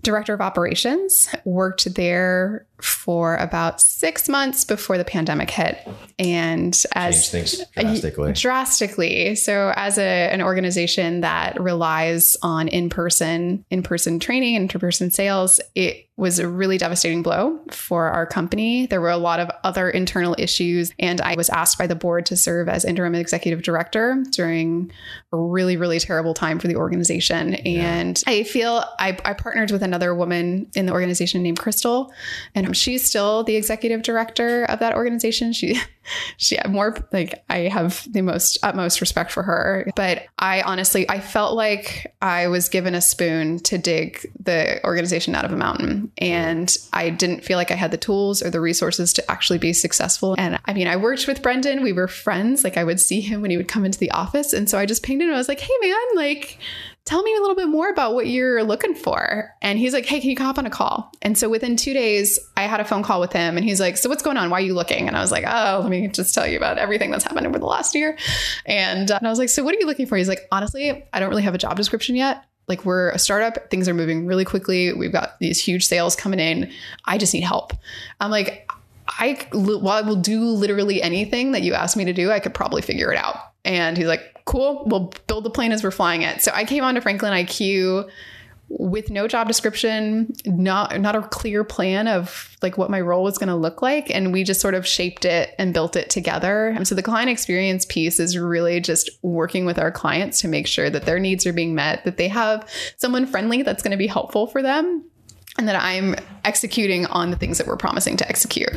[0.02, 1.28] director of operations.
[1.44, 5.78] Worked there for about six months before the pandemic hit.
[6.18, 8.32] And as things drastically.
[8.32, 9.34] drastically.
[9.36, 16.38] So as a, an organization that relies on in-person, in-person training, in-person sales, it was
[16.38, 18.86] a really devastating blow for our company.
[18.86, 22.26] There were a lot of other internal issues, and I was asked by the board
[22.26, 24.92] to serve as interim executive director during
[25.32, 27.54] a really, really terrible time for the organization.
[27.54, 32.12] And I feel I, I partnered with another woman in the organization named Crystal,
[32.54, 35.52] and Um, she's still the executive director of that organization.
[35.52, 35.78] She,
[36.38, 41.08] she had more like I have the most utmost respect for her, but I honestly
[41.08, 45.56] I felt like I was given a spoon to dig the organization out of a
[45.56, 49.58] mountain, and I didn't feel like I had the tools or the resources to actually
[49.58, 50.34] be successful.
[50.38, 52.64] And I mean, I worked with Brendan; we were friends.
[52.64, 54.86] Like I would see him when he would come into the office, and so I
[54.86, 55.30] just pinged him.
[55.30, 56.58] I was like, "Hey, man, like."
[57.04, 59.52] Tell me a little bit more about what you're looking for.
[59.60, 61.12] And he's like, hey, can you hop on a call?
[61.20, 63.96] And so within two days, I had a phone call with him and he's like,
[63.96, 64.50] so what's going on?
[64.50, 65.08] Why are you looking?
[65.08, 67.58] And I was like, oh, let me just tell you about everything that's happened over
[67.58, 68.16] the last year.
[68.66, 70.16] And, uh, and I was like, so what are you looking for?
[70.16, 72.44] He's like, honestly, I don't really have a job description yet.
[72.68, 74.92] Like we're a startup, things are moving really quickly.
[74.92, 76.70] We've got these huge sales coming in.
[77.04, 77.72] I just need help.
[78.20, 78.70] I'm like,
[79.08, 82.54] I, while I will do literally anything that you ask me to do, I could
[82.54, 83.51] probably figure it out.
[83.64, 86.42] And he's like, cool, we'll build the plane as we're flying it.
[86.42, 88.08] So I came on to Franklin IQ
[88.78, 93.36] with no job description, not not a clear plan of like what my role was
[93.36, 96.68] going to look like, and we just sort of shaped it and built it together.
[96.68, 100.66] And so the client experience piece is really just working with our clients to make
[100.66, 103.98] sure that their needs are being met, that they have someone friendly that's going to
[103.98, 105.04] be helpful for them,
[105.58, 108.72] and that I'm executing on the things that we're promising to execute.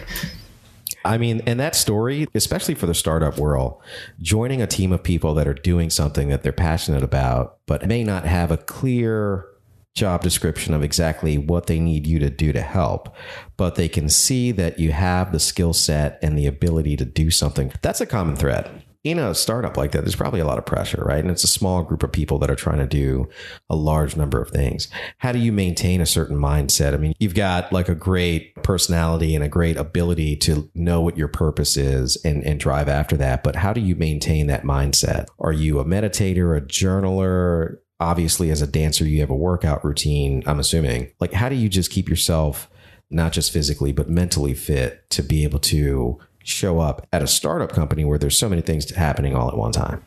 [1.06, 3.82] I mean, and that story, especially for the startup world,
[4.22, 8.04] joining a team of people that are doing something that they're passionate about, but may
[8.04, 9.46] not have a clear
[9.94, 13.16] job description of exactly what they need you to do to help,
[13.56, 17.32] but they can see that you have the skill set and the ability to do
[17.32, 17.72] something.
[17.82, 21.04] That's a common thread in a startup like that, there's probably a lot of pressure,
[21.06, 21.20] right?
[21.20, 23.30] And it's a small group of people that are trying to do
[23.70, 24.88] a large number of things.
[25.20, 26.96] How do you maintain a certain mindset?
[26.96, 31.20] I mean, you've got like a great personality and a great ability to know what
[31.20, 33.44] your purpose is and, and drive after that.
[33.44, 35.28] But how do you maintain that mindset?
[35.38, 37.78] Are you a meditator, a journaler?
[38.00, 41.12] Obviously, as a dancer, you have a workout routine, I'm assuming.
[41.20, 42.72] Like, how do you just keep yourself
[43.12, 47.72] not just physically, but mentally fit to be able to show up at a startup
[47.72, 50.02] company where there's so many things happening all at one time?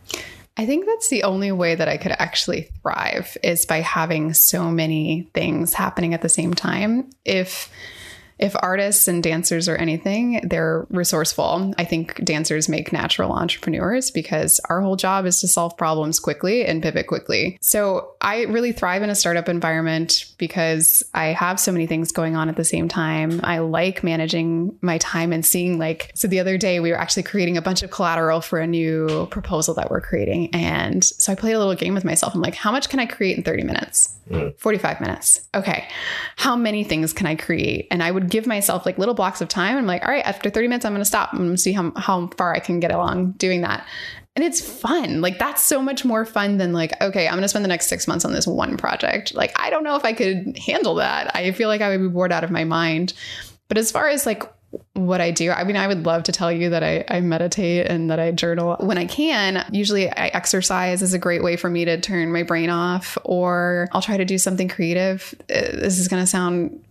[0.57, 4.71] I think that's the only way that I could actually thrive is by having so
[4.71, 7.11] many things happening at the same time.
[7.25, 7.71] If
[8.39, 11.75] if artists and dancers are anything, they're resourceful.
[11.77, 16.65] I think dancers make natural entrepreneurs because our whole job is to solve problems quickly
[16.65, 17.59] and pivot quickly.
[17.61, 22.37] So I really thrive in a startup environment because I have so many things going
[22.37, 23.41] on at the same time.
[23.43, 27.25] I like managing my time and seeing like so the other day we were actually
[27.25, 30.55] creating a bunch of collateral for a new proposal that we're creating.
[30.55, 32.35] And so I played a little game with myself.
[32.35, 34.15] I'm like, how much can I create in 30 minutes?
[34.29, 34.49] Hmm.
[34.59, 35.49] 45 minutes.
[35.55, 35.89] Okay.
[36.37, 37.89] How many things can I create?
[37.91, 39.77] And I would give myself like little blocks of time.
[39.77, 42.29] I'm like, all right, after 30 minutes, I'm going to stop and see how, how
[42.37, 43.87] far I can get along doing that.
[44.37, 45.21] And it's fun.
[45.21, 47.89] Like, that's so much more fun than like, okay, I'm going to spend the next
[47.89, 49.35] six months on this one project.
[49.35, 51.35] Like, I don't know if I could handle that.
[51.35, 53.15] I feel like I would be bored out of my mind.
[53.69, 54.45] But as far as like
[54.93, 55.51] what I do.
[55.51, 58.33] I mean, I would love to tell you that I, I, meditate and that I
[58.33, 59.65] journal when I can.
[59.73, 63.89] Usually, I exercise is a great way for me to turn my brain off, or
[63.93, 65.35] I'll try to do something creative.
[65.43, 66.85] Uh, this is going to sound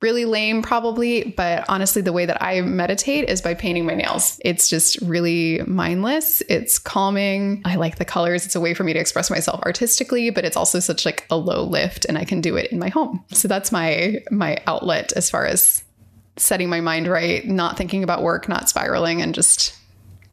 [0.00, 4.38] really lame, probably, but honestly, the way that I meditate is by painting my nails.
[4.44, 6.42] It's just really mindless.
[6.42, 7.62] It's calming.
[7.64, 8.44] I like the colors.
[8.44, 11.36] It's a way for me to express myself artistically, but it's also such like a
[11.36, 13.24] low lift, and I can do it in my home.
[13.32, 15.83] So that's my my outlet as far as
[16.36, 19.76] setting my mind right, not thinking about work, not spiraling, and just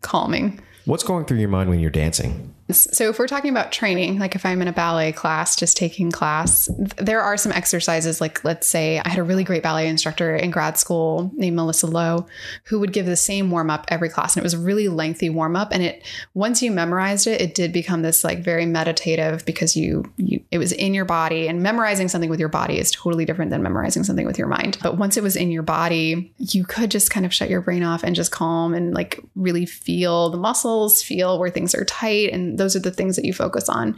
[0.02, 0.60] calming.
[0.86, 2.54] What's going through your mind when you're dancing?
[2.74, 6.12] So, if we're talking about training, like if I'm in a ballet class, just taking
[6.12, 8.22] class, there are some exercises.
[8.22, 11.88] Like, let's say I had a really great ballet instructor in grad school named Melissa
[11.88, 12.28] Lowe,
[12.66, 14.36] who would give the same warm up every class.
[14.36, 15.72] And it was a really lengthy warm up.
[15.72, 20.12] And it, once you memorized it, it did become this like very meditative because you,
[20.18, 21.48] you, it was in your body.
[21.48, 24.78] And memorizing something with your body is totally different than memorizing something with your mind.
[24.82, 27.84] But once it was in your body, you could just kind of shut your brain
[27.84, 32.32] off and just calm and like really feel the muscles, feel where things are tight.
[32.32, 33.98] And those are the things that you focus on.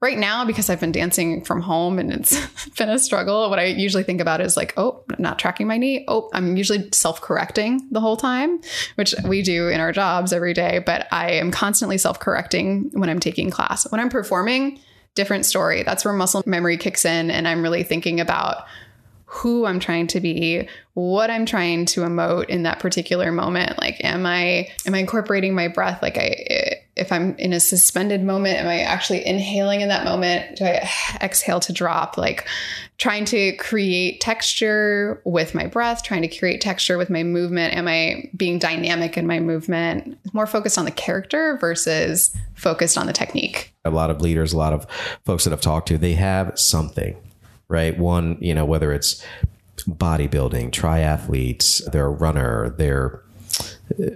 [0.00, 2.46] Right now, because I've been dancing from home and it's
[2.78, 5.76] been a struggle, what I usually think about is like, oh, I'm not tracking my
[5.76, 6.04] knee.
[6.08, 8.60] Oh, I'm usually self correcting the whole time,
[8.94, 10.78] which we do in our jobs every day.
[10.78, 13.90] But I am constantly self correcting when I'm taking class.
[13.92, 14.80] When I'm performing,
[15.14, 15.82] different story.
[15.82, 17.30] That's where muscle memory kicks in.
[17.30, 18.64] And I'm really thinking about
[19.26, 23.78] who I'm trying to be, what I'm trying to emote in that particular moment.
[23.78, 26.02] Like, am I am I incorporating my breath?
[26.02, 30.56] Like, I if I'm in a suspended moment, am I actually inhaling in that moment?
[30.56, 30.88] Do I
[31.20, 32.16] exhale to drop?
[32.16, 32.46] Like,
[32.98, 37.74] trying to create texture with my breath, trying to create texture with my movement.
[37.74, 40.18] Am I being dynamic in my movement?
[40.32, 43.72] More focused on the character versus focused on the technique.
[43.84, 44.84] A lot of leaders, a lot of
[45.24, 47.16] folks that I've talked to, they have something
[47.68, 47.98] right?
[47.98, 49.24] One, you know, whether it's
[49.86, 53.22] bodybuilding, triathletes, they're a runner, they're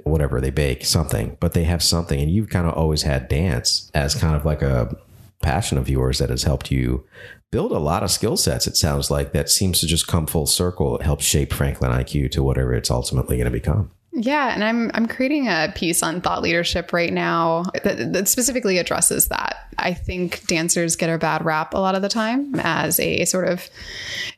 [0.05, 2.21] whatever, they bake something, but they have something.
[2.21, 4.97] And you've kind of always had dance as kind of like a
[5.43, 7.05] passion of yours that has helped you
[7.51, 8.67] build a lot of skill sets.
[8.67, 10.97] It sounds like that seems to just come full circle.
[10.97, 13.91] It helps shape Franklin IQ to whatever it's ultimately going to become.
[14.15, 18.77] Yeah, and I'm I'm creating a piece on thought leadership right now that, that, specifically
[18.77, 19.69] addresses that.
[19.79, 23.49] I think dancers get a bad rap a lot of the time as a sort
[23.49, 23.71] of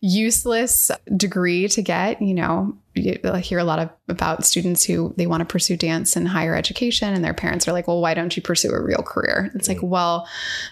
[0.01, 2.23] useless degree to get.
[2.23, 6.17] You know, I hear a lot of about students who they want to pursue dance
[6.17, 9.03] in higher education, and their parents are like, "Well, why don't you pursue a real
[9.03, 10.29] career?" It's like, well,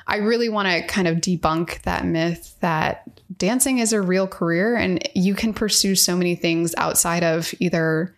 [0.06, 3.02] I really want to kind of debunk that myth that
[3.36, 8.14] dancing is a real career, and you can pursue so many things outside of either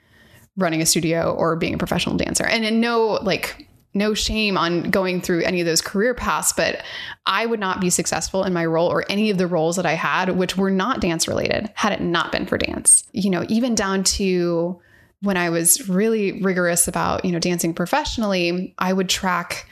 [0.56, 2.44] running a studio or being a professional dancer.
[2.44, 6.82] And in no like no shame on going through any of those career paths, but
[7.26, 9.92] I would not be successful in my role or any of the roles that I
[9.92, 13.04] had, which were not dance related, had it not been for dance.
[13.12, 14.80] You know, even down to
[15.22, 19.66] when I was really rigorous about, you know, dancing professionally, I would track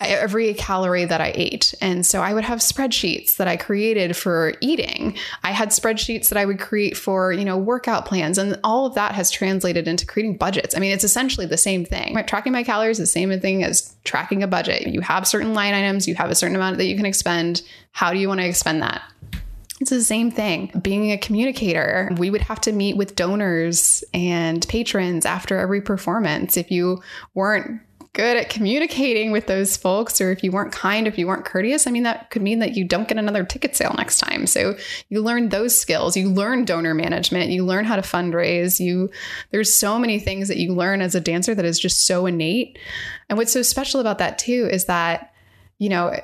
[0.00, 1.72] every calorie that I ate.
[1.80, 5.16] And so I would have spreadsheets that I created for eating.
[5.44, 8.36] I had spreadsheets that I would create for, you know, workout plans.
[8.36, 10.76] And all of that has translated into creating budgets.
[10.76, 12.16] I mean, it's essentially the same thing.
[12.26, 14.88] Tracking my calories is the same thing as tracking a budget.
[14.88, 17.62] You have certain line items, you have a certain amount that you can expend.
[17.92, 19.02] How do you want to expend that?
[19.80, 20.70] It's the same thing.
[20.82, 26.56] Being a communicator, we would have to meet with donors and patrons after every performance.
[26.56, 27.02] If you
[27.34, 27.80] weren't
[28.14, 31.86] good at communicating with those folks, or if you weren't kind, if you weren't courteous,
[31.86, 34.46] I mean, that could mean that you don't get another ticket sale next time.
[34.46, 34.76] So
[35.08, 36.16] you learn those skills.
[36.16, 37.50] You learn donor management.
[37.50, 38.80] You learn how to fundraise.
[38.80, 39.10] You
[39.50, 42.78] there's so many things that you learn as a dancer that is just so innate.
[43.28, 45.32] And what's so special about that too is that,
[45.78, 46.16] you know,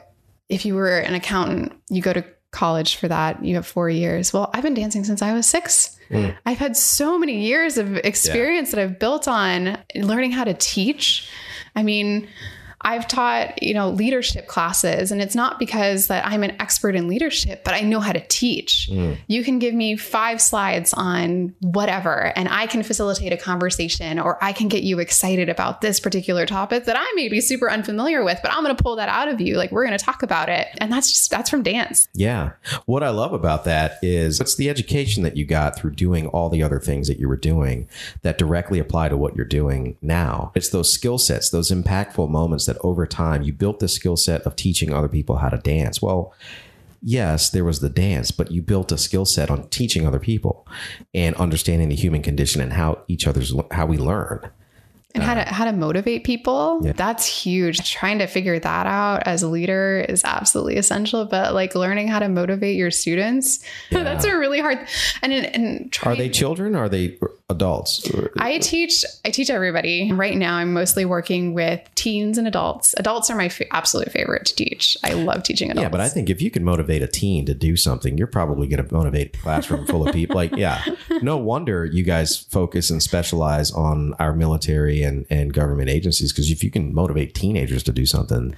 [0.48, 3.44] if you were an accountant, you go to college for that.
[3.44, 4.32] You have four years.
[4.32, 5.98] Well, I've been dancing since I was six.
[6.08, 6.36] Mm.
[6.46, 8.76] I've had so many years of experience yeah.
[8.76, 11.28] that I've built on learning how to teach
[11.74, 12.28] I mean,
[12.82, 17.08] I've taught, you know, leadership classes and it's not because that I'm an expert in
[17.08, 18.88] leadership, but I know how to teach.
[18.90, 19.18] Mm.
[19.26, 24.42] You can give me 5 slides on whatever and I can facilitate a conversation or
[24.42, 28.24] I can get you excited about this particular topic that I may be super unfamiliar
[28.24, 30.22] with, but I'm going to pull that out of you like we're going to talk
[30.22, 30.68] about it.
[30.78, 32.08] And that's just that's from dance.
[32.14, 32.52] Yeah.
[32.86, 36.48] What I love about that is it's the education that you got through doing all
[36.48, 37.88] the other things that you were doing
[38.22, 40.52] that directly apply to what you're doing now.
[40.54, 44.42] It's those skill sets, those impactful moments that over time you built the skill set
[44.42, 46.00] of teaching other people how to dance.
[46.00, 46.32] Well,
[47.02, 50.66] yes, there was the dance, but you built a skill set on teaching other people
[51.12, 54.48] and understanding the human condition and how each other's how we learn
[55.14, 56.92] and how to how to motivate people yeah.
[56.92, 61.74] that's huge trying to figure that out as a leader is absolutely essential but like
[61.74, 64.04] learning how to motivate your students yeah.
[64.04, 64.78] that's a really hard
[65.22, 67.18] and and trying, are they children are they
[67.50, 68.08] adults.
[68.38, 70.12] I teach i teach everybody.
[70.12, 72.94] Right now i'm mostly working with teens and adults.
[72.96, 74.96] Adults are my f- absolute favorite to teach.
[75.04, 77.54] I love teaching adults yeah but i think if you can motivate a teen to
[77.54, 80.84] do something you're probably going to motivate a classroom full of people like yeah.
[81.22, 86.50] No wonder you guys focus and specialize on our military and, and government agencies because
[86.50, 88.54] if you can motivate teenagers to do something,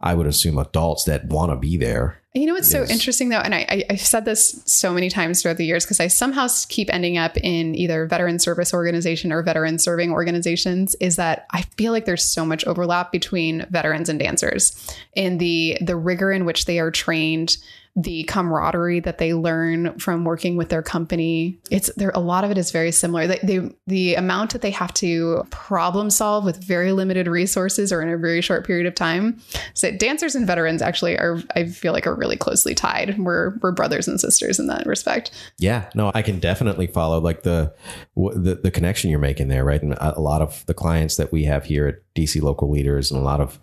[0.00, 2.20] I would assume adults that want to be there.
[2.36, 5.40] You know what's so interesting though, and I, I, have said this so many times
[5.40, 9.42] throughout the years because I somehow keep ending up in either veteran service organization or
[9.42, 10.94] veteran serving organizations.
[10.96, 14.76] Is that I feel like there's so much overlap between veterans and dancers
[15.14, 17.56] in the the rigor in which they are trained
[17.96, 21.58] the camaraderie that they learn from working with their company.
[21.70, 23.26] It's there a lot of it is very similar.
[23.26, 28.02] They, they, the amount that they have to problem solve with very limited resources or
[28.02, 29.40] in a very short period of time.
[29.72, 33.18] So dancers and veterans actually are I feel like are really closely tied.
[33.18, 35.30] We're we're brothers and sisters in that respect.
[35.58, 37.74] Yeah, no, I can definitely follow like the
[38.14, 39.82] the, the connection you're making there, right?
[39.82, 43.18] And a lot of the clients that we have here at DC local leaders and
[43.18, 43.58] a lot of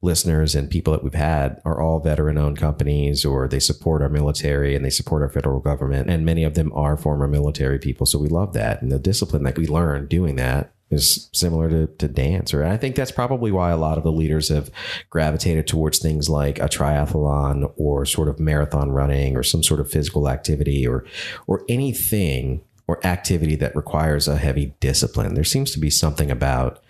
[0.00, 4.08] listeners and people that we've had are all veteran owned companies or they support our
[4.08, 6.08] military and they support our federal government.
[6.08, 8.06] And many of them are former military people.
[8.06, 8.80] So we love that.
[8.80, 12.54] And the discipline that we learn doing that is similar to, to dance.
[12.54, 14.70] Or I think that's probably why a lot of the leaders have
[15.10, 19.90] gravitated towards things like a triathlon or sort of marathon running or some sort of
[19.90, 21.04] physical activity or
[21.46, 25.34] or anything or activity that requires a heavy discipline.
[25.34, 26.82] There seems to be something about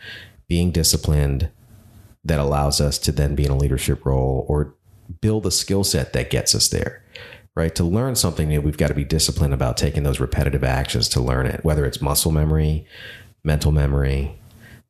[0.47, 1.51] being disciplined
[2.25, 4.75] that allows us to then be in a leadership role or
[5.21, 7.03] build a skill set that gets us there
[7.59, 7.75] right?
[7.75, 11.21] To learn something new, we've got to be disciplined about taking those repetitive actions to
[11.21, 12.87] learn it, whether it's muscle memory,
[13.43, 14.39] mental memory.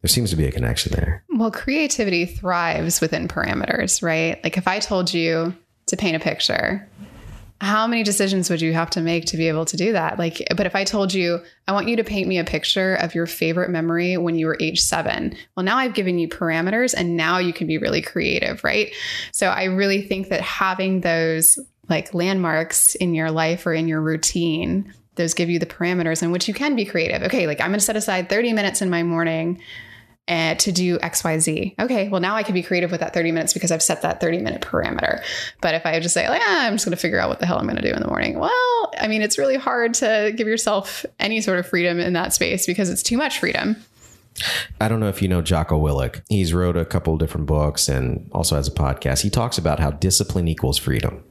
[0.02, 1.24] There seems to be a connection there.
[1.30, 4.38] Well, creativity thrives within parameters, right?
[4.44, 5.54] Like if I told you
[5.86, 6.86] to paint a picture,
[7.61, 10.18] how many decisions would you have to make to be able to do that?
[10.18, 13.14] Like, but if I told you, I want you to paint me a picture of
[13.14, 17.16] your favorite memory when you were age seven, well, now I've given you parameters and
[17.16, 18.94] now you can be really creative, right?
[19.32, 24.00] So I really think that having those like landmarks in your life or in your
[24.00, 24.92] routine.
[25.14, 27.22] Those give you the parameters in which you can be creative.
[27.24, 29.61] Okay, like I'm to set aside 30 minutes in my morning
[30.28, 31.74] uh, to do XYZ.
[31.78, 34.20] Okay, well, now I can be creative with that 30 minutes because I've set that
[34.20, 35.22] 30 minute parameter.
[35.60, 37.46] But if I just say, like, ah, I'm just going to figure out what the
[37.46, 40.32] hell I'm going to do in the morning, well, I mean, it's really hard to
[40.36, 43.76] give yourself any sort of freedom in that space because it's too much freedom.
[44.80, 46.22] I don't know if you know Jocko Willink.
[46.28, 49.22] He's wrote a couple different books and also has a podcast.
[49.22, 51.24] He talks about how discipline equals freedom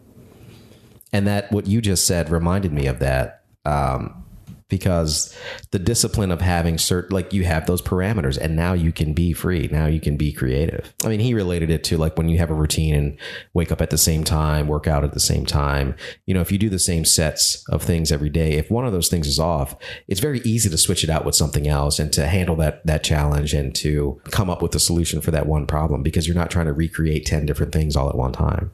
[1.13, 4.25] and that what you just said reminded me of that um,
[4.69, 5.35] because
[5.71, 9.33] the discipline of having certain like you have those parameters and now you can be
[9.33, 9.69] free.
[9.71, 10.93] Now you can be creative.
[11.05, 13.17] I mean he related it to like when you have a routine and
[13.53, 15.95] wake up at the same time work out at the same time.
[16.25, 18.91] You know if you do the same sets of things every day if one of
[18.91, 19.75] those things is off
[20.07, 23.03] it's very easy to switch it out with something else and to handle that that
[23.03, 26.51] challenge and to come up with a solution for that one problem because you're not
[26.51, 28.71] trying to recreate 10 different things all at one time.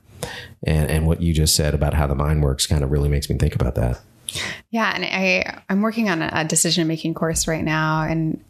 [0.66, 3.30] And and what you just said about how the mind works kind of really makes
[3.30, 4.00] me think about that.
[4.70, 8.44] Yeah, and I I'm working on a decision making course right now, and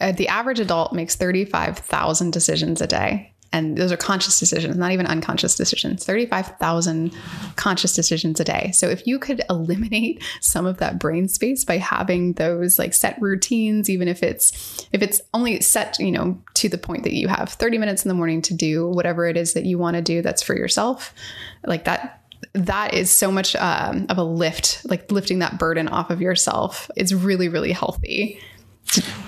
[0.00, 4.38] uh, the average adult makes thirty five thousand decisions a day and those are conscious
[4.38, 6.04] decisions, not even unconscious decisions.
[6.04, 7.12] 35,000
[7.56, 8.70] conscious decisions a day.
[8.72, 13.20] So if you could eliminate some of that brain space by having those like set
[13.20, 17.28] routines, even if it's if it's only set, you know, to the point that you
[17.28, 20.02] have 30 minutes in the morning to do whatever it is that you want to
[20.02, 21.14] do that's for yourself,
[21.64, 26.10] like that that is so much um, of a lift, like lifting that burden off
[26.10, 26.90] of yourself.
[26.96, 28.40] It's really, really healthy.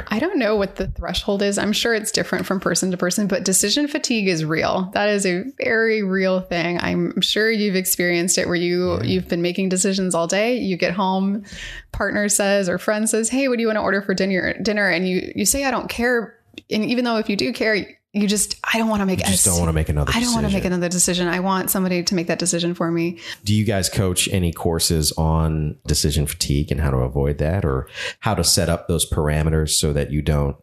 [0.08, 1.58] I don't know what the threshold is.
[1.58, 4.90] I'm sure it's different from person to person, but decision fatigue is real.
[4.94, 6.78] That is a very real thing.
[6.80, 10.56] I'm sure you've experienced it where you you've been making decisions all day.
[10.58, 11.44] You get home,
[11.92, 14.88] partner says or friend says, "Hey, what do you want to order for dinner?" Dinner,
[14.88, 16.38] and you you say, "I don't care."
[16.70, 19.18] And even though if you do care, you just I don't want to make.
[19.20, 20.12] You just don't want to make another.
[20.14, 21.28] I don't want to make another decision.
[21.28, 23.18] I want somebody to make that decision for me.
[23.44, 27.88] Do you guys coach any courses on decision fatigue and how to avoid that, or
[28.20, 30.56] how to set up those parameters so that you don't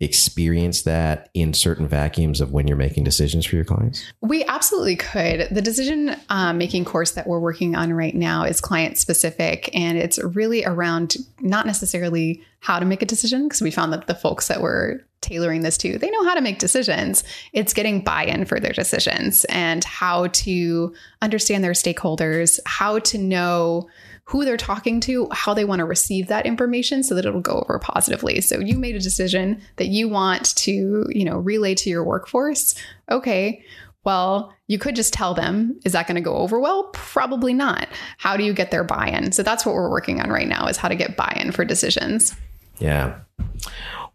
[0.00, 4.10] experience that in certain vacuums of when you're making decisions for your clients?
[4.22, 5.48] We absolutely could.
[5.50, 9.98] The decision um, making course that we're working on right now is client specific, and
[9.98, 14.14] it's really around not necessarily how to make a decision because we found that the
[14.14, 18.46] folks that we're tailoring this to they know how to make decisions it's getting buy-in
[18.46, 23.86] for their decisions and how to understand their stakeholders how to know
[24.30, 27.64] who they're talking to, how they want to receive that information so that it'll go
[27.68, 28.40] over positively.
[28.40, 32.76] So you made a decision that you want to, you know, relay to your workforce.
[33.10, 33.64] Okay.
[34.04, 36.90] Well, you could just tell them, is that going to go over well?
[36.92, 37.88] Probably not.
[38.18, 39.32] How do you get their buy-in?
[39.32, 42.32] So that's what we're working on right now is how to get buy-in for decisions.
[42.78, 43.18] Yeah.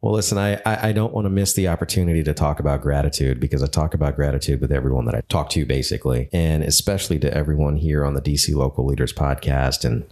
[0.06, 3.64] Well, listen, I, I don't want to miss the opportunity to talk about gratitude because
[3.64, 7.76] I talk about gratitude with everyone that I talk to, basically, and especially to everyone
[7.76, 9.84] here on the DC Local Leaders podcast.
[9.84, 10.06] And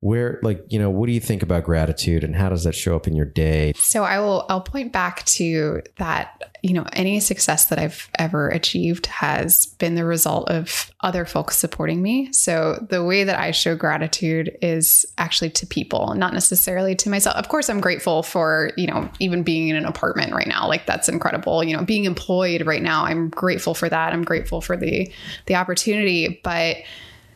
[0.00, 2.96] where, like, you know, what do you think about gratitude and how does that show
[2.96, 3.74] up in your day?
[3.76, 8.48] So I will, I'll point back to that, you know, any success that I've ever
[8.48, 12.32] achieved has been the result of other folks supporting me.
[12.32, 17.36] So the way that I show gratitude is actually to people, not necessarily to myself.
[17.36, 20.66] Of course, I'm grateful for, you know, even being in an apartment right now.
[20.66, 21.62] Like that's incredible.
[21.62, 24.12] You know, being employed right now, I'm grateful for that.
[24.12, 25.12] I'm grateful for the
[25.46, 26.78] the opportunity, but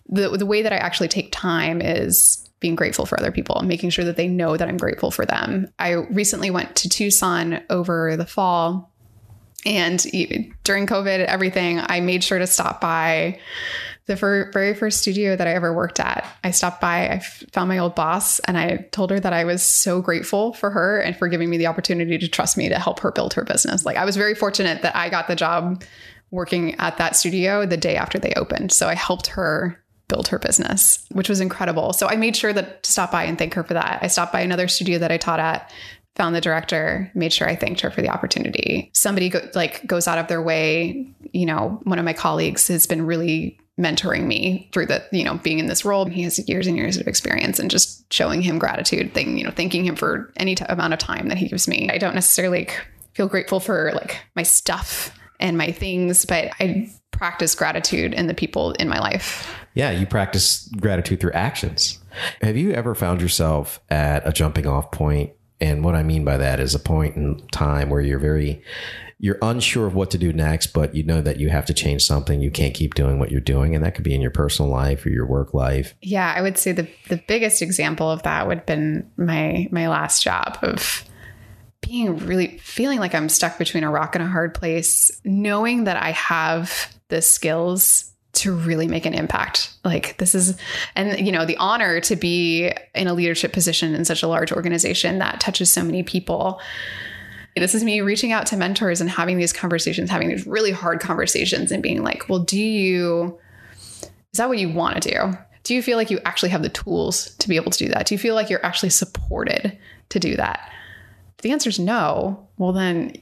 [0.08, 3.66] the the way that I actually take time is being grateful for other people, and
[3.66, 5.68] making sure that they know that I'm grateful for them.
[5.80, 8.91] I recently went to Tucson over the fall
[9.64, 9.98] and
[10.64, 13.38] during COVID, everything, I made sure to stop by
[14.06, 16.26] the very first studio that I ever worked at.
[16.42, 17.20] I stopped by, I
[17.52, 20.98] found my old boss, and I told her that I was so grateful for her
[20.98, 23.86] and for giving me the opportunity to trust me to help her build her business.
[23.86, 25.84] Like, I was very fortunate that I got the job
[26.32, 28.72] working at that studio the day after they opened.
[28.72, 31.92] So I helped her build her business, which was incredible.
[31.92, 34.00] So I made sure that to stop by and thank her for that.
[34.02, 35.70] I stopped by another studio that I taught at
[36.16, 38.90] found the director, made sure I thanked her for the opportunity.
[38.92, 42.86] Somebody go, like goes out of their way, you know, one of my colleagues has
[42.86, 46.04] been really mentoring me through the, you know, being in this role.
[46.04, 49.50] He has years and years of experience and just showing him gratitude, thing, you know,
[49.50, 51.88] thanking him for any t- amount of time that he gives me.
[51.90, 52.68] I don't necessarily
[53.14, 58.34] feel grateful for like my stuff and my things, but I practice gratitude in the
[58.34, 59.56] people in my life.
[59.74, 61.98] Yeah, you practice gratitude through actions.
[62.42, 65.32] Have you ever found yourself at a jumping off point
[65.62, 68.62] and what I mean by that is a point in time where you're very
[69.20, 72.02] you're unsure of what to do next, but you know that you have to change
[72.02, 72.40] something.
[72.40, 73.76] You can't keep doing what you're doing.
[73.76, 75.94] And that could be in your personal life or your work life.
[76.02, 79.88] Yeah, I would say the the biggest example of that would have been my my
[79.88, 81.04] last job of
[81.80, 85.96] being really feeling like I'm stuck between a rock and a hard place, knowing that
[85.96, 89.72] I have the skills to really make an impact.
[89.84, 90.56] Like this is,
[90.96, 94.52] and you know, the honor to be in a leadership position in such a large
[94.52, 96.60] organization that touches so many people.
[97.54, 101.00] This is me reaching out to mentors and having these conversations, having these really hard
[101.00, 103.38] conversations and being like, well, do you,
[104.32, 105.38] is that what you want to do?
[105.62, 108.06] Do you feel like you actually have the tools to be able to do that?
[108.06, 109.78] Do you feel like you're actually supported
[110.08, 110.72] to do that?
[111.36, 113.14] If the answer is no, well, then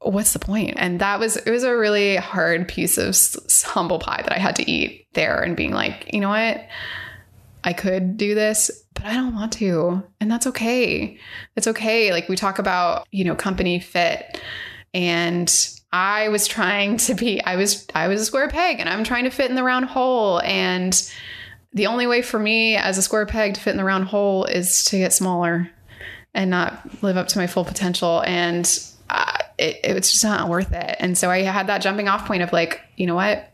[0.00, 0.74] what's the point?
[0.76, 3.16] And that was, it was a really hard piece of
[3.64, 6.66] humble pie that I had to eat there and being like, you know what?
[7.64, 10.02] I could do this, but I don't want to.
[10.20, 11.18] And that's okay.
[11.56, 12.12] It's okay.
[12.12, 14.40] Like we talk about, you know, company fit
[14.94, 15.52] and
[15.92, 19.24] I was trying to be I was I was a square peg and I'm trying
[19.24, 21.10] to fit in the round hole and
[21.72, 24.44] the only way for me as a square peg to fit in the round hole
[24.44, 25.70] is to get smaller
[26.34, 28.80] and not live up to my full potential and
[29.10, 30.96] uh, it, it was just not worth it.
[30.98, 33.52] And so I had that jumping off point of like, you know what?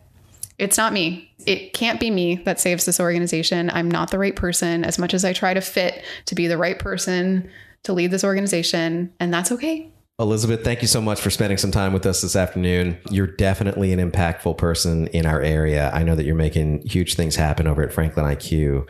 [0.59, 1.33] It's not me.
[1.47, 3.71] It can't be me that saves this organization.
[3.71, 6.59] I'm not the right person as much as I try to fit to be the
[6.59, 7.51] right person
[7.85, 9.13] to lead this organization.
[9.19, 9.91] And that's okay.
[10.19, 12.99] Elizabeth, thank you so much for spending some time with us this afternoon.
[13.11, 15.91] You're definitely an impactful person in our area.
[15.93, 18.87] I know that you're making huge things happen over at Franklin IQ.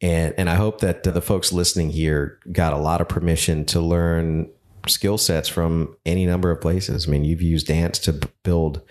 [0.00, 3.80] And, and I hope that the folks listening here got a lot of permission to
[3.80, 4.48] learn
[4.86, 7.06] skill sets from any number of places.
[7.06, 8.82] I mean, you've used dance to build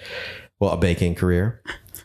[0.59, 1.61] well a baking career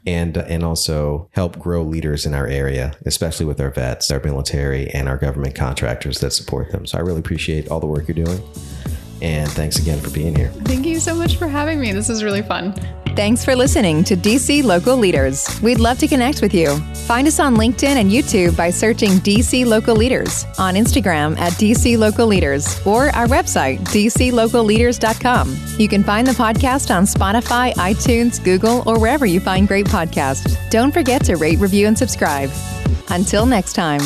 [0.06, 4.88] and and also help grow leaders in our area, especially with our vets, our military,
[4.90, 6.86] and our government contractors that support them.
[6.86, 8.42] So I really appreciate all the work you're doing.
[9.22, 10.50] And thanks again for being here.
[10.64, 11.92] Thank you so much for having me.
[11.92, 12.74] This was really fun.
[13.14, 15.46] Thanks for listening to DC Local Leaders.
[15.62, 16.76] We'd love to connect with you.
[17.06, 21.96] Find us on LinkedIn and YouTube by searching DC Local Leaders, on Instagram at DC
[21.96, 25.56] Local Leaders, or our website, dclocalleaders.com.
[25.78, 30.56] You can find the podcast on Spotify, iTunes, Google, or wherever you find great podcasts.
[30.70, 32.50] Don't forget to rate, review, and subscribe.
[33.10, 34.00] Until next time.